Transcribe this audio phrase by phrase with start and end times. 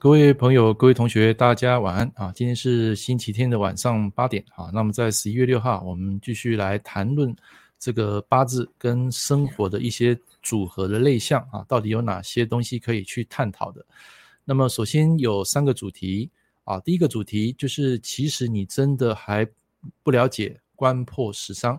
[0.00, 2.32] 各位朋友、各位同学，大家晚安啊！
[2.34, 4.70] 今天是星期天的晚上八点啊。
[4.72, 7.36] 那么在十一月六号，我们继续来谈论
[7.78, 13.84] 这个八字跟生活的一些组合的类象啊，到底有哪些东西可以去探讨的？
[14.42, 16.30] 那么首先有三个主题
[16.64, 16.80] 啊。
[16.80, 19.46] 第一个主题就是，其实你真的还
[20.02, 21.78] 不了解官破食伤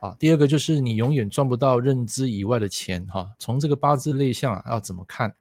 [0.00, 0.16] 啊。
[0.18, 3.30] 第二个就是你永远赚不到认知以外的钱哈。
[3.38, 5.32] 从这个八字类象啊，要怎么看？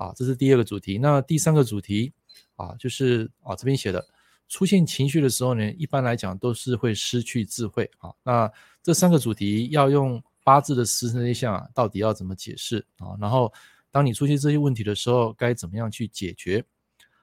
[0.00, 0.96] 啊，这是第二个主题。
[0.96, 2.10] 那第三个主题
[2.56, 4.02] 啊，就是啊这边写的，
[4.48, 8.10] 出现情绪的时候呢，一般来讲都是会失去智慧啊。
[8.22, 8.50] 那
[8.82, 13.14] 这三个主题要用八字的食神类象啊，到底要怎么解释啊？
[13.20, 13.52] 然后
[13.90, 16.64] 当你出现这些问题的时候，该怎么样去解决？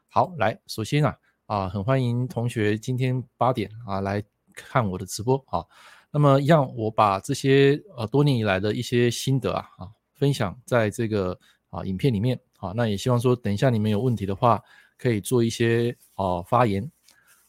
[0.07, 4.23] 好，来，首先啊啊，很欢迎同学今天八点啊来
[4.53, 5.65] 看我的直播啊。
[6.11, 11.39] 那么一样，我把这些呃多年以来的一些心得啊啊分享在这个
[11.71, 12.39] 啊影片里面。
[12.57, 14.61] 好，那也希望说，等一下你们有问题的话，
[14.97, 16.91] 可以做一些哦发言。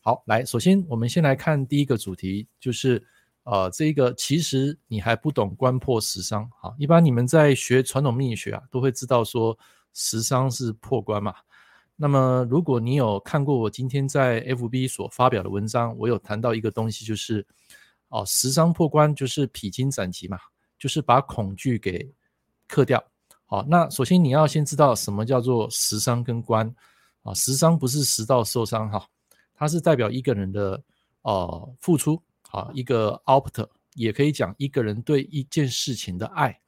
[0.01, 3.03] 好，来，首先我们先来看第一个主题，就是
[3.45, 6.49] 呃，这个其实你还不懂官破十伤。
[6.61, 9.59] 好，一般你们在学传统命理学啊，都会知道说
[9.95, 11.35] 十伤是破关嘛。
[11.97, 17.45] 那么如果你有看过我今天在 FB 所发表的文章，我有谈到一个东西，就是
[18.09, 20.39] 哦，十伤破关就是披荆斩棘嘛，
[20.79, 22.13] 就是把恐惧给
[22.67, 23.03] 克掉。
[23.51, 26.71] 好，那首先你要先知道什么叫做食伤跟官
[27.23, 27.33] 啊？
[27.33, 29.09] 食伤不是食道受伤哈，
[29.55, 30.79] 它是代表一个人的
[31.23, 36.61] 呃付出啊，一个 output，也可以讲一个人对一件事情的爱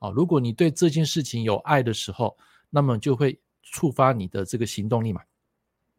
[0.00, 0.10] 啊。
[0.10, 2.36] 如果你对这件事情有爱的时候，
[2.68, 5.22] 那么就会触发你的这个行动力嘛。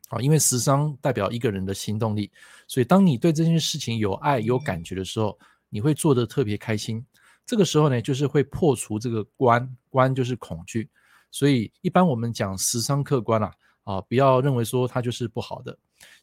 [0.09, 2.31] 啊，因为食伤代表一个人的行动力，
[2.67, 5.35] 所以当你对这件事情有爱有感觉的时候，
[5.69, 7.03] 你会做得特别开心。
[7.49, 10.87] 这个时候呢，就是会破除这个关关就是恐惧，
[11.31, 13.51] 所以一般我们讲食伤克官啊，
[13.85, 15.75] 啊，不要认为说它就是不好的。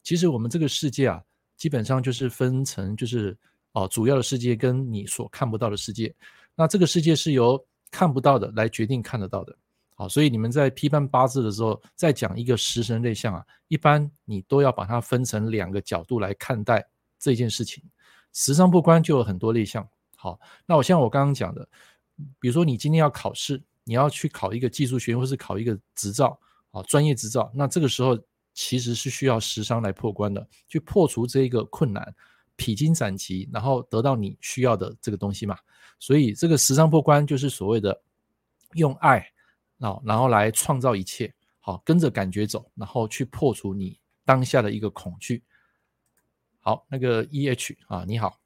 [0.04, 1.20] 其实我们这个世界啊，
[1.56, 3.36] 基本上就是分成就是
[3.72, 6.14] 啊，主要的世界跟你所看不到的世界。
[6.54, 7.60] 那这个世界是由
[7.90, 9.52] 看不到的来决定看得到的。
[9.96, 16.86] 好，所以你们在批判八字的时候，在讲一个食神类象啊，一般你都要把它分成两个角度来看待
[17.18, 17.82] 这件事情。
[18.32, 19.84] 食伤破官就有很多类象。
[20.26, 21.68] 好，那我像我刚刚讲的，
[22.40, 26.36] 比如说你今天要考试，你要去考一个技术学院，或是考一个执照，
[26.72, 28.18] 啊，专业执照，那这个时候
[28.52, 32.12] 其实是需要食伤来破关的，去破除这一个困难，
[32.56, 35.56] 披荆斩棘，然后得到你需要的这个东西嘛。
[36.00, 38.02] 所以这个食伤破关就是所谓的
[38.72, 39.20] 用爱，
[39.78, 45.44] 啊，然后来创造一切，好，跟着感觉走，然后去破除你当下的一个恐惧。
[46.58, 48.40] 好，那个 EH 啊，你好。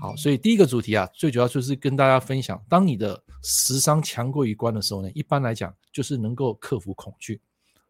[0.00, 7.40] 好，所以第一个主题啊，最主要就是跟大家分享，当你的食伤强过于关的时候呢，一般来讲就是能够克服恐惧。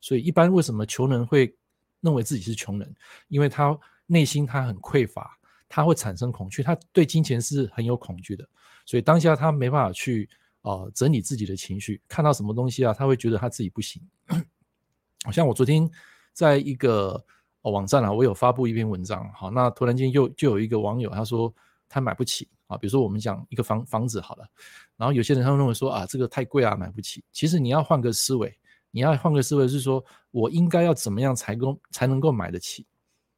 [0.00, 1.52] 所以一般为什么穷人会
[2.00, 2.94] 认为自己是穷人？
[3.28, 5.36] 因为他内心他很匮乏，
[5.68, 8.46] 他会产生恐惧，他对金钱是很有恐惧的。
[8.84, 10.28] 所以当下他没办法去
[10.62, 14.02] 呃整理自己的情绪，看到什么东西啊，他会觉得他自己不行。
[15.24, 15.90] 好像我昨天
[16.32, 17.24] 在一个
[17.62, 21.52] 网站啊，我有发布一篇文章，好，那突然间又就有一个网友他说。
[21.88, 24.46] 他买不起啊，比如说我们讲一个房房子好了，
[24.96, 27.22] 然后有些人他会认为说啊，这个太贵啊，买不起。
[27.32, 28.52] 其实你要换个思维，
[28.90, 32.86] 你要换个思维是说，我应该要怎么样才够才能够买得起？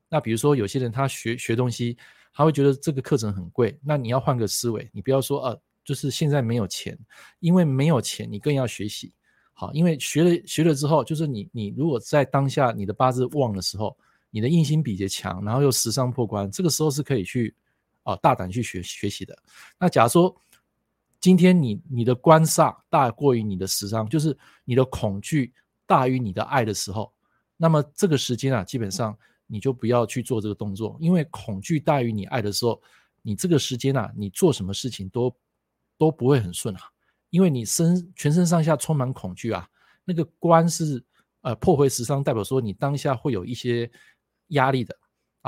[0.08, 1.96] 那比如说有些人他学学东西，
[2.32, 6.98] 他会觉得这个课程很贵，那你要换个思维，你不要说啊，就是现在没有钱，
[7.40, 9.12] 因为没有钱，你更要学习。
[9.52, 13.94] 好，因为学了学了之后，就是你你如果在当下你的八字旺的时候，
[14.30, 17.54] 你的印星比劫强，然后又食伤破关，这个时候是可以去。
[18.08, 19.36] 啊，大胆去学学习的。
[19.78, 20.34] 那假如说
[21.20, 24.34] 今天你你的官煞大过于你的食伤，就是
[24.64, 25.52] 你的恐惧
[25.84, 27.12] 大于你的爱的时候，
[27.58, 29.14] 那么这个时间啊，基本上
[29.46, 32.80] 你就不要去做这个动作，因为恐惧大于你爱的时候，
[33.20, 35.36] 你这个时间啊，你做什么事情都
[35.98, 36.80] 都不会很顺啊，
[37.28, 39.68] 因为你身全身上下充满恐惧啊。
[40.04, 41.04] 那个官是
[41.42, 43.90] 呃破回食伤，代表说你当下会有一些
[44.48, 44.96] 压力的。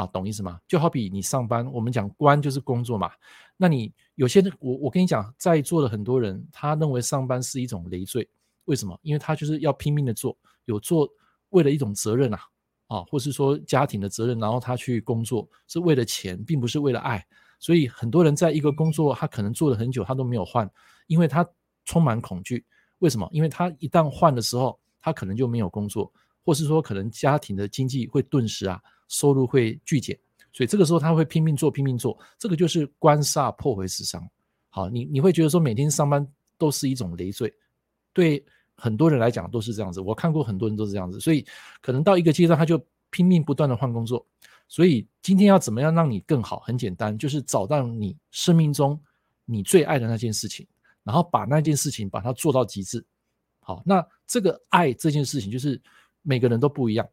[0.01, 0.59] 啊，懂意思吗？
[0.67, 3.11] 就好比你上班，我们讲官就是工作嘛。
[3.59, 8.27] 那你有些人，我我跟你讲，在座的很多人，他认为上班是一种累赘，
[8.65, 8.99] 为什么？
[9.03, 11.07] 因为他就是要拼命的做，有做
[11.51, 12.41] 为了一种责任啊，
[12.87, 17.23] 啊，或是说家庭的责任，然后他去工作是为了钱，并不是为了爱。
[17.59, 20.71] 所以很多人在一个工作，他可能做了很久，他都没有换，
[21.09, 21.47] 因为他
[21.85, 22.65] 充满恐惧。
[23.01, 23.29] 为什么？
[23.33, 26.11] 因为他一旦换的时候，他可能就没有工作，
[26.43, 28.81] 或是说可能家庭的经济会顿时啊。
[29.11, 30.19] 收入会剧减，
[30.55, 34.27] 所以这个时候他会拼命做，拼命做，这个就是官煞破回时伤。
[34.71, 36.27] 好，你你会觉得说每天上班
[36.57, 37.53] 都是一种累赘，
[38.15, 38.43] 对
[38.75, 41.45] 很多人来讲都是这样子，我看过很多人都是这样子，所以
[41.83, 44.25] 可能到一个阶段他就拼命不断的换工作。
[44.69, 46.61] 所以今天要怎么样让你更好？
[46.61, 48.99] 很简单，就是找到你生命中
[49.45, 50.65] 你最爱的那件事情，
[51.03, 53.05] 然后把那件事情把它做到极致。
[53.59, 55.83] 好，那这个爱这件事情就是
[56.23, 57.09] 每个人都不一样，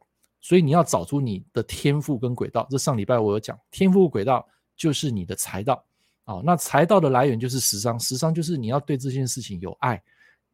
[0.48, 2.66] 所以你要找出你的天赋跟轨道。
[2.70, 4.48] 这上礼拜我有讲，天赋轨道
[4.78, 5.84] 就是你的财道。
[6.24, 10.02] 啊，那财道的来源就是食伤，食伤就是你要对这件事情有爱。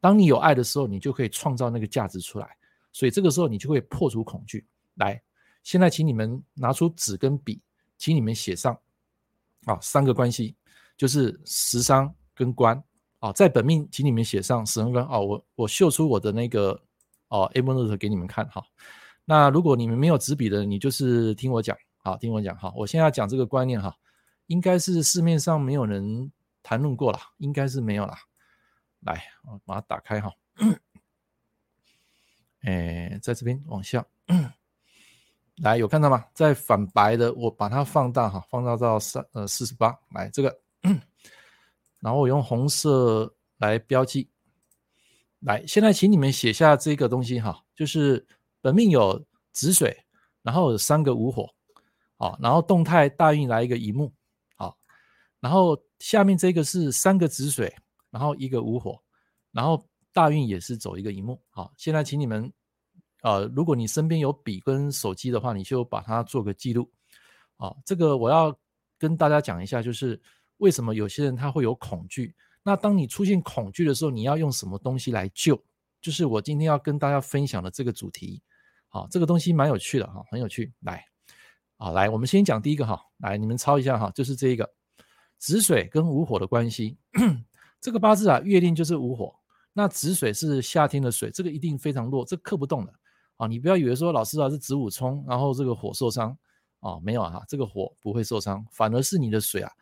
[0.01, 2.57] 当你有爱的时候，你就可以创造那个价值出来。
[2.93, 5.23] 所以这个时候你就会破除恐惧来。
[5.63, 7.63] 现在，请你们拿出纸跟笔，
[7.97, 8.77] 请你们写上
[9.65, 10.57] 啊三个关系，
[10.97, 12.83] 就是食伤跟官
[13.21, 15.21] 啊，在本命，请你们写上食伤官啊。
[15.21, 16.77] 我我秀出我的那个
[17.29, 18.61] 哦 Evernote 给你们看哈。
[19.25, 22.73] 那如果你们没有纸笔的，你就是听我讲，好，听我讲哈。
[22.77, 23.97] 我现在要讲这个观念哈，
[24.47, 26.31] 应该是市面上没有人
[26.63, 28.15] 谈论过了，应该是没有了。
[29.01, 30.31] 来，我把它打开哈。
[32.63, 34.05] 哎，在这边往下。
[35.59, 36.25] 来，有看到吗？
[36.35, 39.97] 在反白的，我把它放大哈，放大到三呃四十八。
[40.11, 40.61] 来，这个，
[42.01, 44.29] 然后我用红色来标记。
[45.41, 48.27] 来，现在请你们写下这个东西哈，就是
[48.65, 49.23] 本命有
[49.53, 49.95] 子水，
[50.41, 51.55] 然后有三个午火，
[52.17, 54.11] 啊，然后动态大运来一个乙木，
[54.57, 54.75] 好，
[55.39, 57.71] 然后下面这个是三个子水，
[58.09, 58.99] 然后一个午火，
[59.53, 62.51] 然后大运也是走一个乙木，好，现在请你们。
[63.23, 66.91] 呃，如果你身边有笔跟手机的话，你就把它做个记录。
[67.57, 68.55] 啊，这个我要
[68.99, 70.21] 跟大家讲一下，就是
[70.59, 72.35] 为什么有些人他会有恐惧。
[72.63, 75.59] 那当你出现恐惧的时候，你要用什么东西来救？
[76.03, 78.43] 就是我今天要跟大家分享的这个主题。
[78.95, 80.73] 好，这个东西蛮有趣的哈，很有趣。
[80.83, 81.05] 来，
[81.79, 84.73] 啊，来，我们先讲第一个哈，来，你们抄一下哈，就是这一个
[85.37, 86.97] 子水跟午火的关系。
[87.83, 89.35] 这个八字啊，月令就是午火，
[89.73, 92.95] 那子水是夏天的水，这个一定非常弱，这克不动的。
[93.37, 96.31] 啊，你不要以为说老师啊是子午冲，然后这个火受伤
[96.79, 99.73] 啊，没有啊，这个火不会受伤，反而是你的水啊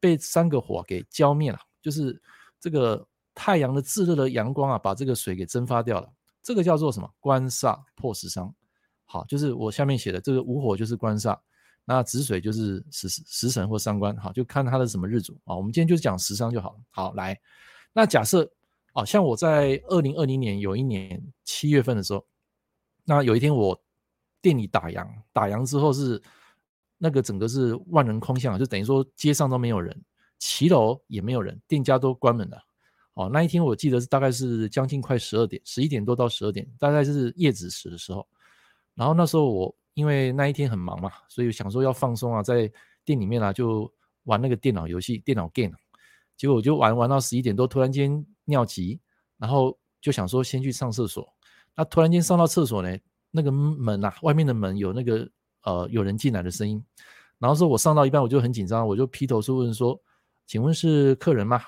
[0.00, 2.18] 被三个火给浇灭了，就是
[2.58, 6.10] 这个太阳的炙热的阳光啊把这个水给蒸发掉了，
[6.42, 7.06] 这个叫做什么？
[7.20, 8.50] 官煞破食伤。
[9.04, 11.38] 好，就是我下面写的这个午火就是官煞，
[11.84, 15.56] 那子水就是食食神或伤官，好，就看他的什么日主啊。
[15.56, 16.80] 我们今天就讲食伤就好了。
[16.90, 17.38] 好，来，
[17.92, 18.50] 那假设
[18.92, 22.24] 啊，像我在二零二零年有一年七月份的时候。
[23.04, 23.76] 那有一天我
[24.40, 26.22] 店里打烊，打烊之后是
[26.98, 30.00] 那个整个是万人空巷，就等于说街上都没有人，
[30.38, 32.56] 骑楼也没有人，店家都关门了。
[33.14, 38.24] 哦，那一天我记得是大概是将近快十二点，十一点多到十二点，大概是夜子时的时候。
[38.94, 42.70] 然后那时候我因为那一天很忙嘛，所以想说要放松啊，在
[43.04, 43.92] 店里面啊就
[44.24, 45.74] 玩那个电脑游戏，电脑 game。
[46.36, 49.00] 结果我就玩玩到十一点多，突然间尿急，
[49.38, 51.26] 然后就想说先去上厕所。
[51.74, 52.96] 那突然间上到厕所呢，
[53.30, 55.28] 那个门啊，外面的门有那个
[55.62, 56.84] 呃有人进来的声音，
[57.38, 59.98] 然后说我上到一半我就很紧张，我就劈头是问说，
[60.46, 61.62] 请问是客人吗？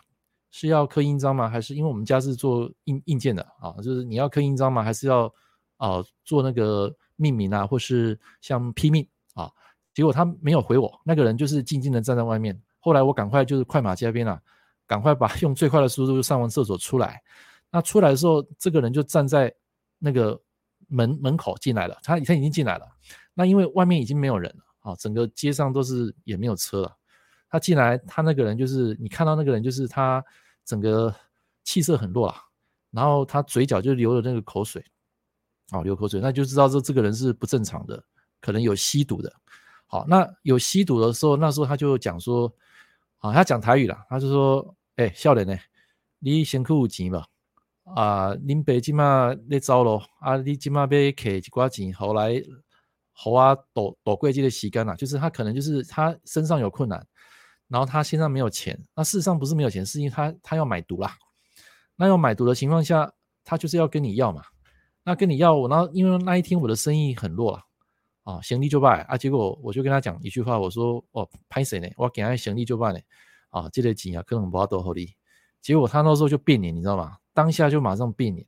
[0.50, 1.48] 是要刻印章吗？
[1.48, 3.72] 还是因为我们家是做印印件的啊？
[3.82, 4.82] 就是你要刻印章吗？
[4.82, 5.32] 还是要
[5.76, 9.50] 啊、做那个命名啊，或是像批命啊？
[9.92, 12.60] 结果他没有回我，那个人就是静静的站在外面。
[12.78, 14.40] 后来我赶快就是快马加鞭啊，
[14.86, 17.22] 赶快把用最快的速度上完厕所出来。
[17.70, 19.54] 那出来的时候，这个人就站在。
[19.96, 20.38] 那个
[20.88, 22.86] 门门口进来了，他他已经进来了。
[23.32, 26.94] 那因为外面已经没有人了啊，整个街上都是也没有车了。
[27.48, 30.22] 他进来，他那个人就是你看到那个人就是他
[30.62, 31.14] 整个
[31.62, 32.36] 气色很弱啊，
[32.90, 34.84] 然后他嘴角就流了那个口水，
[35.70, 38.02] 啊，流口水，那就知道这这个人是不正常的，
[38.40, 39.32] 可能有吸毒的。
[39.86, 42.52] 好，那有吸毒的时候，那时候他就讲说，
[43.18, 45.56] 啊，他讲台语了，他就说，哎，少年呢，
[46.18, 47.26] 你辛苦有钱吧？
[47.84, 52.42] 啊，恁爸今嘛咧走咯，啊，你今嘛要摕一寡钱，后来
[53.12, 54.94] 好啊，躲躲过这个时间啦。
[54.94, 57.06] 就是他可能就是他身上有困难，
[57.68, 58.78] 然后他身上没有钱。
[58.94, 61.14] 那事实上不是没有钱，是因为他他要买毒啦。
[61.96, 63.12] 那要买毒的情况下，
[63.44, 64.42] 他就是要跟你要嘛。
[65.04, 67.62] 那跟你要我，然后因为那一天我的生意很弱啊，
[68.22, 69.16] 啊，行李就败啊。
[69.16, 72.98] 结果我就跟他讲一句话，我说哦，拍谁呢，我给他行李就败呢，
[73.50, 75.14] 啊，这个钱啊，可能不要多好利。
[75.60, 77.16] 结果他那时候就变脸，你知道吗？
[77.32, 78.46] 当下就马上变脸，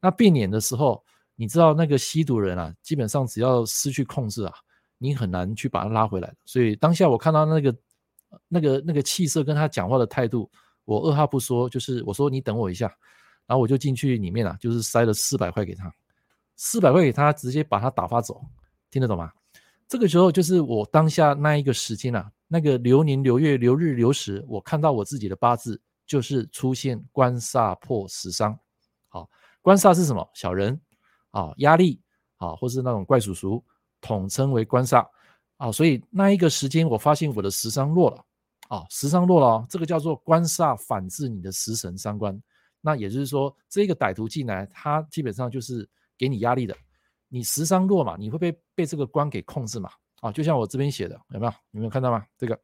[0.00, 1.02] 那变脸的时候，
[1.34, 4.52] 你知道那个吸毒人啊，基本上只要失去控制啊，
[4.98, 6.32] 你很难去把他拉回来。
[6.44, 7.76] 所以当下我看到那个
[8.48, 10.50] 那个那个气色跟他讲话的态度，
[10.84, 12.92] 我二话不说，就是我说你等我一下，
[13.46, 15.92] 然后我就进去里面啊，就是塞了四百块给他，
[16.56, 18.40] 四百块给他，直接把他打发走，
[18.90, 19.32] 听得懂吗？
[19.88, 25.80] 这个时候就是我当下那一个时间啊，那个流年流月流日流时，我看到我自己的八字。
[26.08, 28.56] 就是出现官煞破食伤，
[29.08, 29.28] 好，
[29.60, 30.30] 官煞是什么？
[30.34, 30.80] 小人
[31.32, 32.00] 啊，压力
[32.36, 33.60] 啊，或是那种怪叔叔，
[34.00, 35.04] 统称为官煞
[35.56, 35.72] 啊。
[35.72, 38.24] 所以那一个时间，我发现我的食伤弱了
[38.68, 42.40] 啊，食伤弱了，哦，这个叫做官煞反制你的食神伤官。
[42.80, 46.76] 那也就是说，这个歹徒进来，他基本上就是给你压力的。
[47.28, 49.90] 你食伤弱嘛，你会被被这个官给控制嘛？
[50.20, 51.52] 啊，就像我这边写的，有没有？
[51.72, 52.24] 有没有看到吗？
[52.38, 52.58] 这个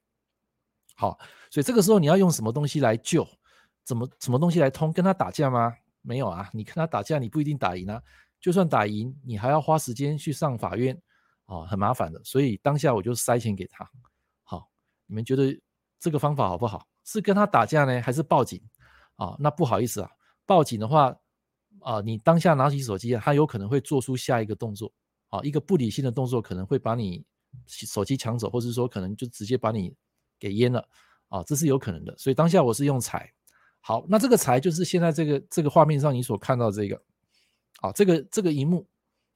[0.94, 1.18] 好，
[1.50, 3.26] 所以这个时候你要用什么东西来救？
[3.84, 4.92] 怎么什么东西来通？
[4.92, 5.74] 跟他打架吗？
[6.00, 8.00] 没有啊，你跟他打架，你不一定打赢啊。
[8.40, 10.96] 就算打赢，你还要花时间去上法院
[11.46, 12.22] 啊，很麻烦的。
[12.22, 13.88] 所以当下我就塞钱给他。
[14.44, 14.70] 好，
[15.06, 15.60] 你们觉得
[15.98, 16.86] 这个方法好不好？
[17.04, 18.62] 是跟他打架呢，还是报警？
[19.16, 20.10] 啊，那不好意思啊，
[20.46, 21.14] 报警的话
[21.80, 24.92] 啊，你当下拿起手机，他有可能会做出下一个动作
[25.28, 27.24] 啊，一个不理性的动作，可能会把你
[27.66, 29.94] 手机抢走，或者说可能就直接把你
[30.38, 30.86] 给淹了
[31.28, 32.16] 啊，这是有可能的。
[32.16, 33.30] 所以当下我是用财。
[33.80, 37.02] 好，那这个财就是现在这个这个画面上你所看到这个，
[37.80, 38.86] 啊，这个这个荧幕，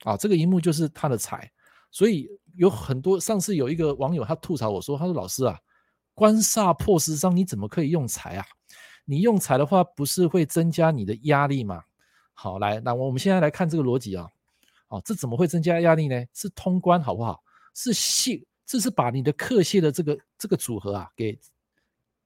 [0.05, 1.51] 啊，这个荧幕就是他的财，
[1.91, 5.59] 所以有很多上次有一个网友他吐槽我说，他说老师啊，
[6.15, 8.47] 官煞破十伤，你怎么可以用财啊？
[9.07, 11.83] 你用财的话，不是会增加你的压力吗？
[12.35, 14.29] 好，来，那我们现在来看这个逻辑啊，
[14.89, 16.23] 哦，这怎么会增加压力呢？
[16.35, 17.43] 是通关好不好？
[17.73, 21.39] 是泄，这是把你的克泄的这个这个组合啊，给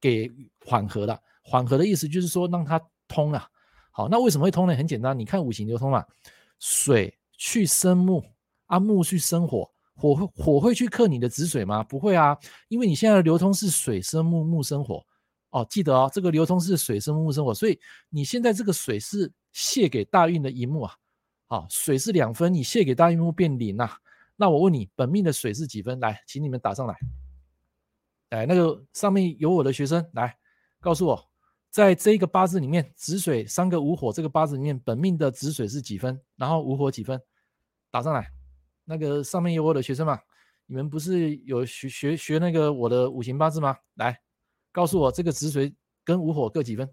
[0.01, 0.33] 给
[0.65, 1.21] 缓和了。
[1.43, 3.49] 缓和的意思就是说让它通啊，
[3.91, 4.75] 好，那为什么会通呢？
[4.75, 6.05] 很简单，你看五行流通嘛，
[6.59, 8.25] 水去生木，
[8.67, 11.83] 啊木去生火，火会火会去克你的子水吗？
[11.83, 12.37] 不会啊，
[12.69, 15.05] 因为你现在的流通是水生木，木生火，
[15.51, 17.79] 哦，记得哦，这个流通是水生木，生火，所以
[18.09, 20.95] 你现在这个水是泄给大运的一幕啊，
[21.49, 23.99] 啊，水是两分，你泄给大运木变零啊，
[24.37, 25.99] 那我问你，本命的水是几分？
[26.01, 26.97] 来，请你们打上来，
[28.31, 30.37] 哎，那个上面有我的学生来
[30.81, 31.31] 告诉我。
[31.71, 36.21] 在这个八字里面，子水三个午火，这个八字里面本命的子水是几分？
[36.35, 37.21] 然后午火几分？
[37.93, 38.29] 打上来。
[38.85, 40.19] 那个上面有我的学生嘛？
[40.67, 43.77] 你们不是有学学学那个我的五行八字吗？
[43.95, 44.21] 来，
[44.73, 45.75] 告诉我这个子水
[46.05, 46.89] 跟午火各几分？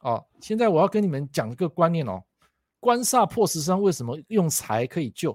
[0.00, 2.22] 哦，现在我要跟你们讲一个观念哦，
[2.78, 5.32] 官煞破食伤，为什么用财可以救？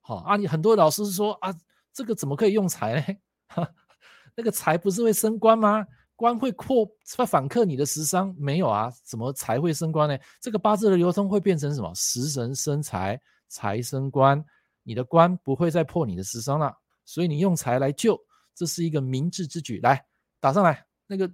[0.00, 1.54] 好、哦、啊，你很多老师说啊，
[1.92, 3.16] 这个怎么可以用财呢？
[3.48, 3.68] 哈，
[4.36, 5.86] 那个财不是会升官吗？
[6.16, 6.84] 官会破
[7.16, 8.92] 会反克你的食伤没有啊？
[9.04, 10.18] 怎么财会升官呢？
[10.40, 11.94] 这个八字的流通会变成什么？
[11.94, 14.44] 食神生财，财生官，
[14.82, 16.74] 你的官不会再破你的食伤了。
[17.04, 18.20] 所以你用财来救，
[18.58, 19.78] 这是一个明智之举。
[19.80, 20.04] 来
[20.40, 21.32] 打上来，那个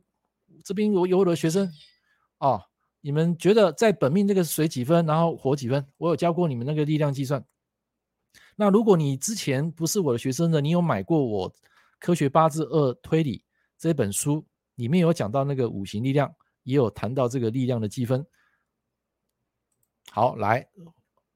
[0.62, 1.66] 这边有有我的学生
[2.38, 2.62] 哦，
[3.00, 5.86] 你们觉得在本命这个水几分，然后火几分？
[5.96, 7.42] 我有教过你们那个力量计算。
[8.56, 11.50] 那如果你之前不是我的学生呢，你有买过我
[11.98, 13.38] 《科学八字二推理》
[13.78, 14.44] 这本书？
[14.74, 18.26] 里面有讲到那个五行力量，也有谈到这个力量的积分。
[20.10, 20.68] 好，来，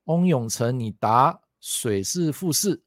[0.05, 2.83] 翁永成，你答水是负四，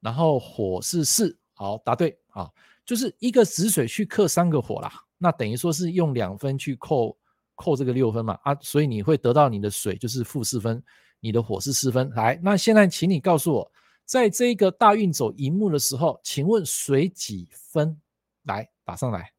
[0.00, 2.50] 然后火是四，好，答对啊，
[2.84, 7.16] 就是一个子水去克三个火啦，那等于说是用两分去扣
[7.54, 10.82] 扣这个六分嘛啊，所以你会得到你的水就是负四分，
[11.20, 12.10] 你的火是四分。
[12.16, 13.72] 来，那现在请你告诉我，
[14.04, 17.96] 在这个大运走寅木的时候，请问水几分？
[18.42, 19.32] 来，打上来。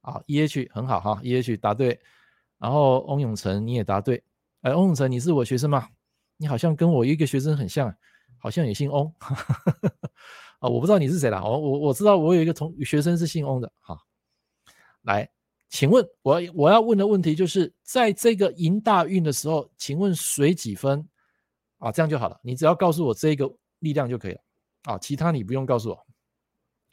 [0.00, 2.00] 好，E H 很好哈，E H 答对，
[2.58, 4.22] 然后翁永成你也答对，
[4.60, 5.88] 哎，翁永成你是我学生吗？
[6.36, 7.92] 你好像跟我一个学生很像，
[8.38, 9.12] 好像也姓翁，
[10.62, 13.98] 啊，我不知道你是谁啦，我我我知道我有一个同学生是姓翁的，哈，
[15.02, 15.28] 来，
[15.68, 21.06] 请问我我要问的问题就是在这个寅大运的时候，请问水几分？
[21.78, 24.40] 啊，这样就好了，你只要告诉我这个力量就可以了，
[24.84, 26.06] 啊，其他你不用告诉我，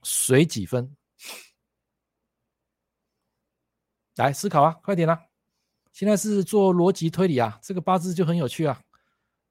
[0.02, 0.92] 水几分？
[4.16, 5.24] 来思考啊，快点啦、
[5.94, 8.82] 现在是做逻辑推理啊，这个八字就很有趣啊。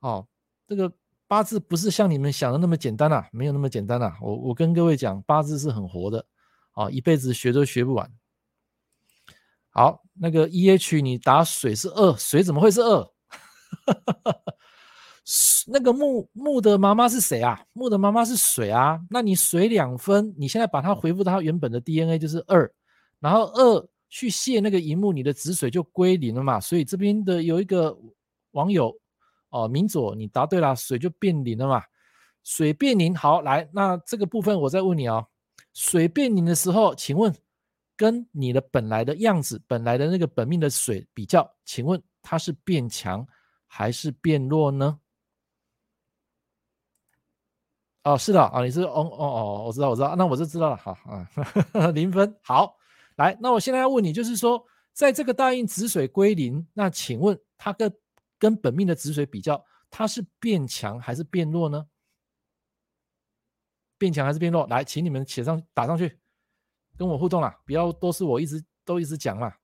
[0.01, 0.27] 哦，
[0.67, 0.93] 这个
[1.29, 4.19] 八字不是像你们想的那么简单啊，没有那么简单啊。
[4.21, 6.27] 我我跟各位讲，八字是很活的，
[6.73, 8.11] 啊，一辈子学都学不完。
[9.71, 13.09] 好，那个 E H 你打水是二，水怎么会是二？
[15.71, 17.63] 那个木木的妈妈是谁啊？
[17.73, 18.99] 木的妈妈是水啊。
[19.11, 22.69] 那你水两分，你现在把它回复到它原本的 DNA 就是二，
[23.21, 23.89] 然后二。
[24.11, 26.59] 去泄那个银幕，你的子水就归零了嘛。
[26.59, 27.95] 所以这边的有一个
[28.53, 28.91] 网友
[29.51, 31.83] 哦，明左，你答对了，水就变零了嘛。
[32.45, 35.27] 水变零，好，来，那这个部分我再问你哦，
[35.75, 37.35] 水变零的时候，请问
[37.97, 43.27] 跟你的本来的样子、本来的那个本命的水比较，请问它是变强
[43.67, 44.99] 还是变弱呢？
[48.05, 50.93] 哦，是的啊，你是哦哦哦，我知道我知道，那我就知道了，好
[51.73, 52.77] 啊， 零分，好。
[53.17, 57.93] 来，那我现在要问你，就是说，在这个大运子水归零，那请问它跟
[58.39, 61.87] 跟本命的子水比较，它是变强还是变弱呢？
[63.99, 64.67] 变强还是变弱？
[64.69, 66.21] 来，请你们写上打上去，
[66.97, 69.59] 跟我互动啦，不要都是我一直都一直讲啦。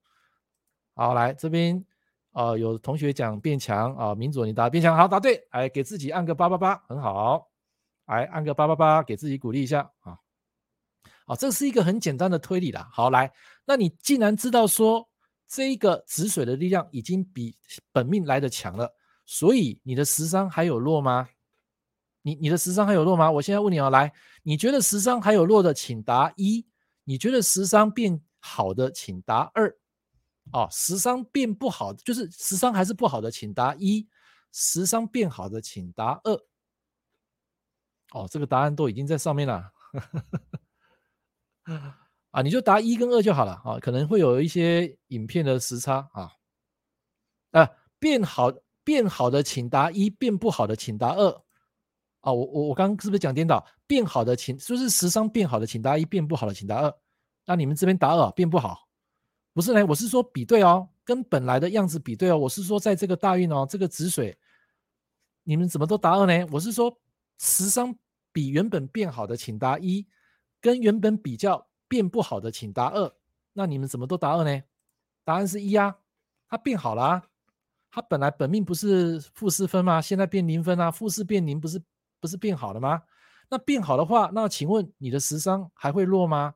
[0.93, 1.85] 好，来这边、
[2.31, 7.49] 呃，有同学讲变强啊，民主你答变强，好，答对，哎给自己按个八八八，很好，
[8.07, 10.17] 来按个八八八，给自己鼓励一下啊。
[11.25, 12.89] 好，这是一个很简单的推理啦。
[12.91, 13.31] 好，来，
[13.65, 15.09] 那你既然知道说
[15.47, 17.55] 这一个止水的力量已经比
[17.91, 18.93] 本命来的强了，
[19.25, 21.29] 所以你的食伤还有弱吗？
[22.21, 23.29] 你你的食伤还有弱吗？
[23.29, 24.11] 我现在问你哦，来，
[24.41, 26.65] 你觉得食伤还有弱的，请答一；
[27.03, 29.77] 你觉得食伤变好的，请答二。
[30.51, 34.07] 哦，食伤变不好，就是食伤还是不好的，请答一；
[34.51, 36.33] 食伤变好的，请答二。
[38.13, 39.71] 哦，这个答案都已经在上面了。
[42.35, 46.29] 啊，你就答一跟二就好了啊，可能会有一些影片的时差啊。
[47.51, 48.51] 啊，变好
[48.83, 51.29] 变好的，请答一；变不好的，请答二。
[52.19, 53.65] 啊，我我我刚刚是不是讲颠倒？
[53.87, 56.93] 变好的请就是食伤变好的，请答一；变不好的，请答二。
[57.45, 58.85] 那你们这边答二，变不好，
[59.53, 59.85] 不是呢？
[59.85, 62.37] 我是说比对哦，跟本来的样子比对哦。
[62.37, 64.37] 我是说在这个大运哦，这个子水，
[65.43, 66.45] 你们怎么都答二呢？
[66.51, 66.93] 我是说
[67.37, 67.95] 食伤
[68.33, 70.05] 比原本变好的，请答一；
[70.59, 73.11] 跟原本比较变不好的，请答二。
[73.53, 74.63] 那你们怎么都答二呢？
[75.23, 75.95] 答案是一啊，
[76.47, 77.23] 它变好了啊，
[77.89, 80.01] 它本来本命不是负四分吗？
[80.01, 81.81] 现在变零分啊，负四变零不是？
[82.21, 83.03] 不是变好了吗？
[83.49, 86.55] 那变好的话，那请问你的食伤还会弱吗？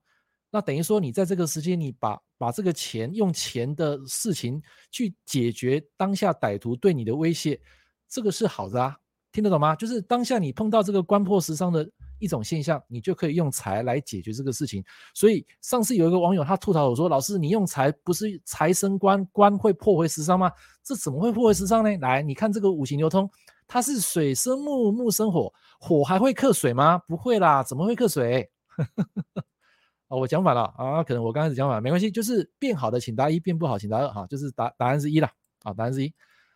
[0.49, 7.61] 那等于说你在这个时间，你把把这个钱用钱的事情去解决当下歹徒对你的威胁，
[8.07, 8.97] 这个是好的啊，
[9.31, 9.75] 听得懂吗？
[9.75, 11.87] 就是当下你碰到这个官破食伤的
[12.19, 14.83] 一种现象，你就可以用财来解决这个事情。
[15.13, 20.51] 所以上次有一个网友他吐槽我说：“老师，你用财不是财生官，官会破回食伤吗？
[20.83, 23.29] 这怎么会破回食伤呢？”来，你看这个五行流通。
[23.71, 26.97] 它是水生木，木生火，火还会克水吗？
[27.07, 28.49] 不会啦，怎么会克水？
[30.09, 35.29] 哦，我讲反了啊，可能我刚开始讲反了，没关系，就是变好的请答一，变不好请答二，哈，就是答答案是一了，
[35.61, 36.11] 啊，答案是一。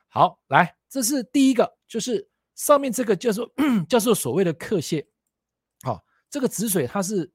[0.08, 3.48] 好，来，这是第一个，就是上面这个叫做
[3.88, 5.06] 叫做所谓的克泄，
[6.34, 7.32] 这个子水它是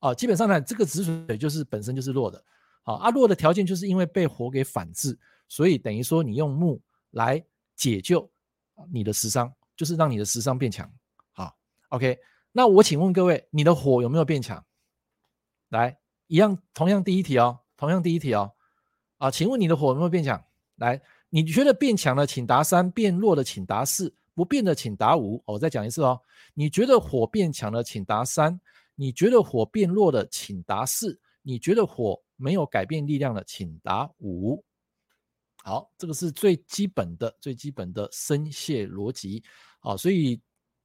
[0.00, 2.44] 啊，基本上呢，这个子水就是本身就是弱的，
[2.82, 6.82] 好，啊，弱的条件就是因为被火给反制，所以等于说你用木
[7.12, 7.40] 来
[7.76, 8.28] 解救。
[8.90, 10.90] 你的食伤就是让你的食伤变强，
[11.32, 11.54] 好
[11.90, 12.18] ，OK。
[12.50, 14.64] 那我请问各位，你的火有没有变强？
[15.68, 18.50] 来，一样，同样第一题哦，同样第一题哦，
[19.18, 20.42] 啊，请问你的火有没有变强？
[20.76, 25.42] 来，你觉得变强了，请答三；变弱的，请答四；不变的，请答五。
[25.46, 26.20] 我再讲一次哦，
[26.54, 28.58] 你觉得火变强了，请答三；
[28.94, 34.64] 你觉得火变弱的，请答四；你觉得火没有改变力量的，请答五。
[35.62, 39.42] 好，这个是最基本的、最基本的生泄逻辑。
[39.78, 40.40] 好，所以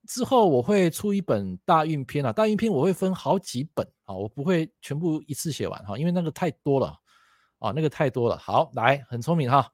[0.06, 6.94] 之后我会出一本大运篇啊，大运篇我会分好几本啊，我不会全部一次写完哈，因为那个太多了
[7.60, 8.38] 啊，那个太多了。
[8.38, 9.72] 好，来，很聪明哈，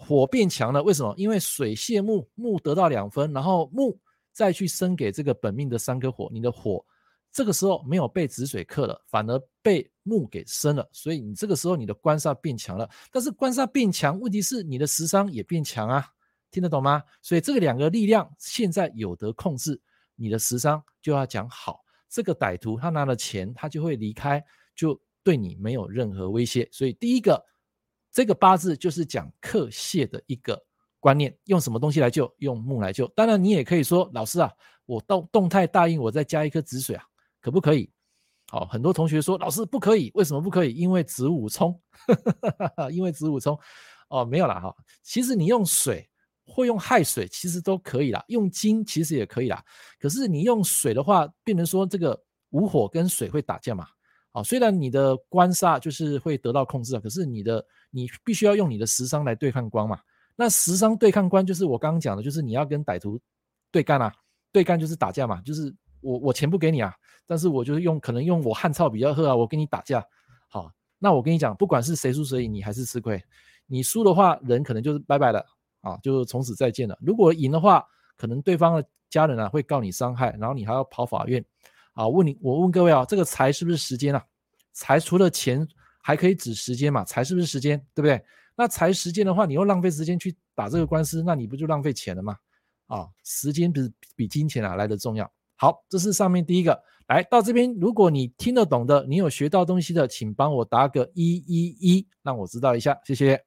[0.00, 1.12] 火变强了，为什么？
[1.16, 3.98] 因为水泄木，木得到两分，然后木
[4.32, 6.84] 再去生给这个本命的三颗火，你的火。
[7.32, 12.88] 这个时候没有被子水克了，反而被木给生了，所以你这个时候你的官煞变强了。
[13.10, 16.06] 但是官煞变强，问题是你的食伤也变强啊，
[16.50, 17.02] 听得懂吗？
[17.20, 19.78] 所以这个两个力量现在有得控制，
[20.14, 21.80] 你的食伤就要讲好。
[22.08, 24.42] 这个歹徒他拿了钱，他就会离开，
[24.74, 26.66] 就对你没有任何威胁。
[26.72, 27.44] 所以第一个，
[28.18, 30.60] 这个八字就是讲克泄的一个
[30.98, 32.28] 观念，用什么东西来救？
[32.38, 33.06] 用木来救。
[33.14, 34.52] 当然你也可以说，老师啊，
[34.86, 37.04] 我动动态大运，我再加一颗子水啊。
[37.40, 37.88] 可不可以？
[38.50, 40.74] 好，很多同学说老师不可以，为什么不可以？
[40.74, 41.80] 因为子午冲，
[42.90, 43.56] 因为子午冲。
[44.08, 44.74] 哦，没有啦哈。
[45.04, 46.10] 其实你用水
[46.44, 48.24] 或用亥水，其实都可以啦。
[48.26, 49.64] 用金其实也可以啦。
[50.00, 53.86] 可是你用水的话，变成说这个午火跟水会打架嘛。
[54.38, 59.98] 啊，虽然你的官煞就是会得到控制啊，可是你的你必须要用你的食伤来对抗官嘛。
[60.36, 63.18] 那食伤对抗官就是我刚刚讲的，就是你要跟歹徒
[63.70, 64.12] 对干啊，
[64.52, 65.74] 对干就是打架嘛，就是。
[66.00, 66.94] 我我钱不给你啊，
[67.26, 70.00] 但是我就是用可能用我汉草比较喝啊，我跟你打架，
[70.48, 73.20] 好，那我跟你讲，不管是谁输谁赢，你还是吃亏。
[73.66, 75.44] 你输的话，人可能就是拜拜了
[75.80, 76.96] 啊，就从此再见了。
[77.00, 77.84] 如果赢的话，
[78.16, 81.44] 可能对方的家人啊会告你伤害，然后你还要跑法院。
[81.98, 84.24] 啊，问你，我问各位啊，这个财是不是时间啊？
[84.72, 85.66] 财除了钱
[86.00, 87.04] 还可以指时间嘛？
[87.04, 87.76] 财是不是时间？
[87.92, 88.24] 对不对？
[88.54, 92.36] 那财时间的话，你又浪费时间去打这个官司，那你不就浪费钱了吗？
[92.86, 95.28] 啊，时间比比金钱啊来的重要。
[95.56, 96.80] 好，这是上面第一个。
[97.08, 103.44] 来到这边，如果你听得懂的，你有学到东西的，请帮我打个一一一，让我知道一下，谢谢。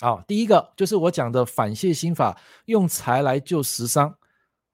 [0.00, 4.12] 好，第一个就是我讲的反谢心法，用财来救食伤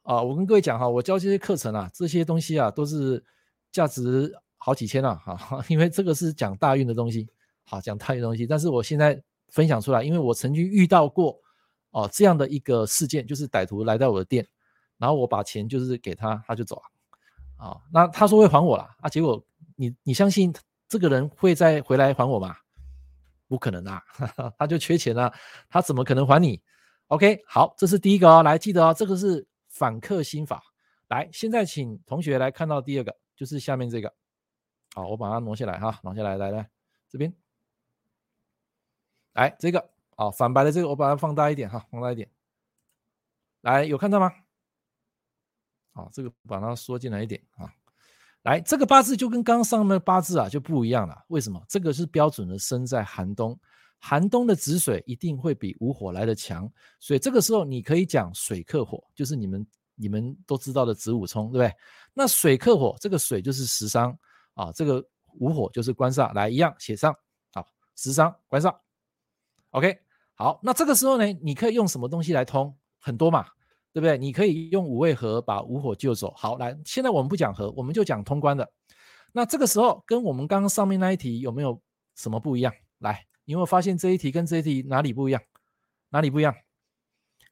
[0.03, 0.23] 啊！
[0.23, 3.23] 我跟各位讲哈，我教这些课程啊，这些东西啊，都是
[3.71, 7.29] 价值好几千啊，哈， 因为这个是讲大运的东西，
[7.65, 8.47] 好，讲大运东西。
[8.47, 11.39] 但是我现在分享出来，因为我曾经遇到过
[11.91, 14.47] 哦这样的一个事件，就是歹徒来到我的店，
[14.99, 17.77] 然后我把钱就是给他，他就走了啊。
[17.93, 19.43] 那他说会还我啦，啊，结果
[19.77, 20.53] 你你相信
[20.89, 22.57] 这个人会再回来还我吗？
[23.49, 24.01] 不可能啊，
[24.57, 25.33] 他就缺钱啊，
[25.69, 26.63] 他怎么可能还你
[27.09, 29.45] ？OK，好，这是第一个哦，来记得哦，这个是
[29.81, 30.63] 反克心法。
[31.09, 34.13] 来，现在请同学来看到第二个，就是下面这个。
[34.95, 36.71] 好，我把它挪下来哈，挪下来，来来
[37.09, 37.35] 这边，
[39.33, 42.31] 来这个，好，反白的这个，我把它放大一点哈，放大一点。
[43.63, 44.31] 来，有看到吗？
[45.93, 47.73] 好，这个把它缩进来一点啊。
[48.43, 51.25] 来，这个八字就跟刚刚上面的八字啊就不一样了。
[51.29, 51.65] 为什么？
[51.67, 53.59] 这个是标准的生在寒冬，
[54.01, 61.73] 寒冬的子水一定会比午火来得强，所以这个时候你可以讲水克火，就是你们你们都知道的子午冲，对不对？
[62.13, 64.19] 那水克火，这个水就是食伤
[64.55, 65.01] 啊，这个
[65.39, 67.15] 午火就是官煞，来一样写上
[67.53, 68.75] 啊，食伤官煞。
[69.71, 69.97] OK，
[70.35, 72.77] 好，那这个时候呢，你可以用什么东西来通？
[72.99, 73.47] 很多嘛。
[73.93, 74.17] 对不对？
[74.17, 76.33] 你可以用五味合把午火救走。
[76.37, 78.73] 好，来，现在我们不讲合，我们就讲通关的。
[79.33, 81.77] 那这个时候跟我们刚刚上面那一题有没有
[82.15, 82.73] 什么不一样？
[83.01, 85.43] 来，你有没有发现这一题跟这一题哪里不一样？
[86.09, 86.55] 哪里不一样？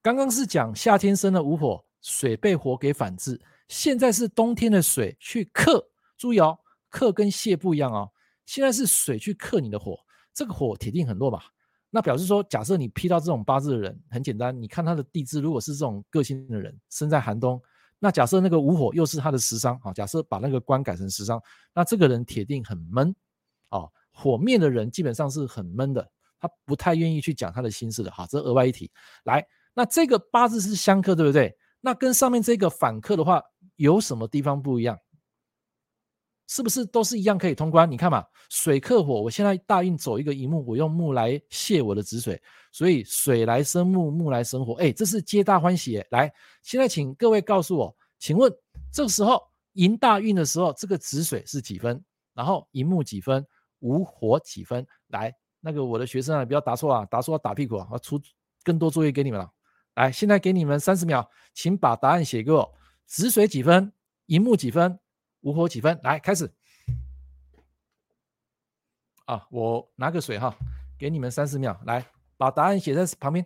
[0.00, 5.90] 刚刚是讲夏天生的午火，水被火给反制，现在是冬天的水去克。
[6.16, 6.58] 注意哦，
[6.88, 8.10] 克跟泄不一样哦。
[8.46, 9.98] 现在是水去克你的火，
[10.32, 11.44] 这个火铁定很弱吧？
[11.90, 17.60] 那表示说，假设你批到这种八字的人，很简单，你看他的地支，如果是这种个性的人，生在寒冬，
[17.98, 21.42] 那假设那个午火又是他的食伤，啊，假设把那个官改成食伤，
[21.74, 23.14] 那这个人铁定很闷，
[23.70, 26.04] 哦，火面的人基本上是很闷的，
[26.40, 28.90] 他不太愿意去讲他的心事的，哈，这额外一提。
[29.22, 31.56] 来，那这个八字是相克，对不对？
[31.80, 33.40] 那跟上面这个反克的话，
[33.76, 34.98] 有什么地方不一样？
[36.48, 37.88] 是不是都是一样可以通关？
[37.88, 46.02] 你看嘛，水克火，我现在大运走一个寅木，我用木来泄我的子水，所以水来生木，木来生火，哎，这是皆大欢喜。
[46.10, 48.52] 来，现在请各位告诉我，请问
[48.92, 49.40] 这个时候
[49.74, 52.02] 寅大运的时候，这个子水是几分？
[52.34, 53.46] 然后寅木几分？
[53.80, 54.86] 无火几分？
[55.08, 58.20] 来，那个我的学生啊，不要答错啊，答错要打屁股啊，我出
[58.62, 59.52] 更多作业给你们了。
[59.94, 62.74] 来，现在给你们三十秒，请把答案写给我。
[63.06, 63.92] 止水几分？
[64.26, 64.98] 银幕几分？
[65.40, 65.98] 无火几分？
[66.02, 66.52] 来开始
[69.24, 69.46] 啊！
[69.50, 70.54] 我拿个水哈，
[70.98, 72.04] 给你们三十秒，来
[72.36, 73.44] 把答案写在旁边。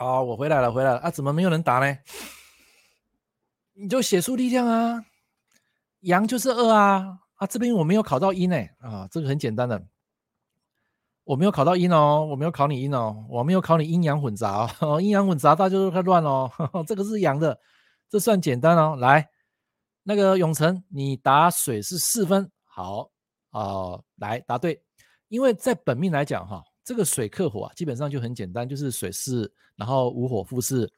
[0.00, 1.10] 好，我回来了，回来了啊！
[1.10, 1.98] 怎么没有人答呢？
[3.74, 5.04] 你就写出力量啊，
[6.02, 7.46] 阳就是二啊啊！
[7.48, 9.84] 这边我没有考到阴呢啊，这个很简单的，
[11.24, 17.58] 我没有考到阴哦，我没有考你阴哦，我没有考你阴阳混杂哦， 阴阳混杂大家都太乱哦呵呵， 这个是阳的，
[18.08, 18.94] 这算简单哦。
[19.00, 19.28] 来，
[20.04, 23.10] 那个永成，你答水是四分，好
[23.50, 24.80] 啊、呃，来答对，
[25.26, 26.62] 因为在本命来讲哈。
[26.88, 30.90] 这个水克火啊，基本上就很简单，就是水是，然后无火复是。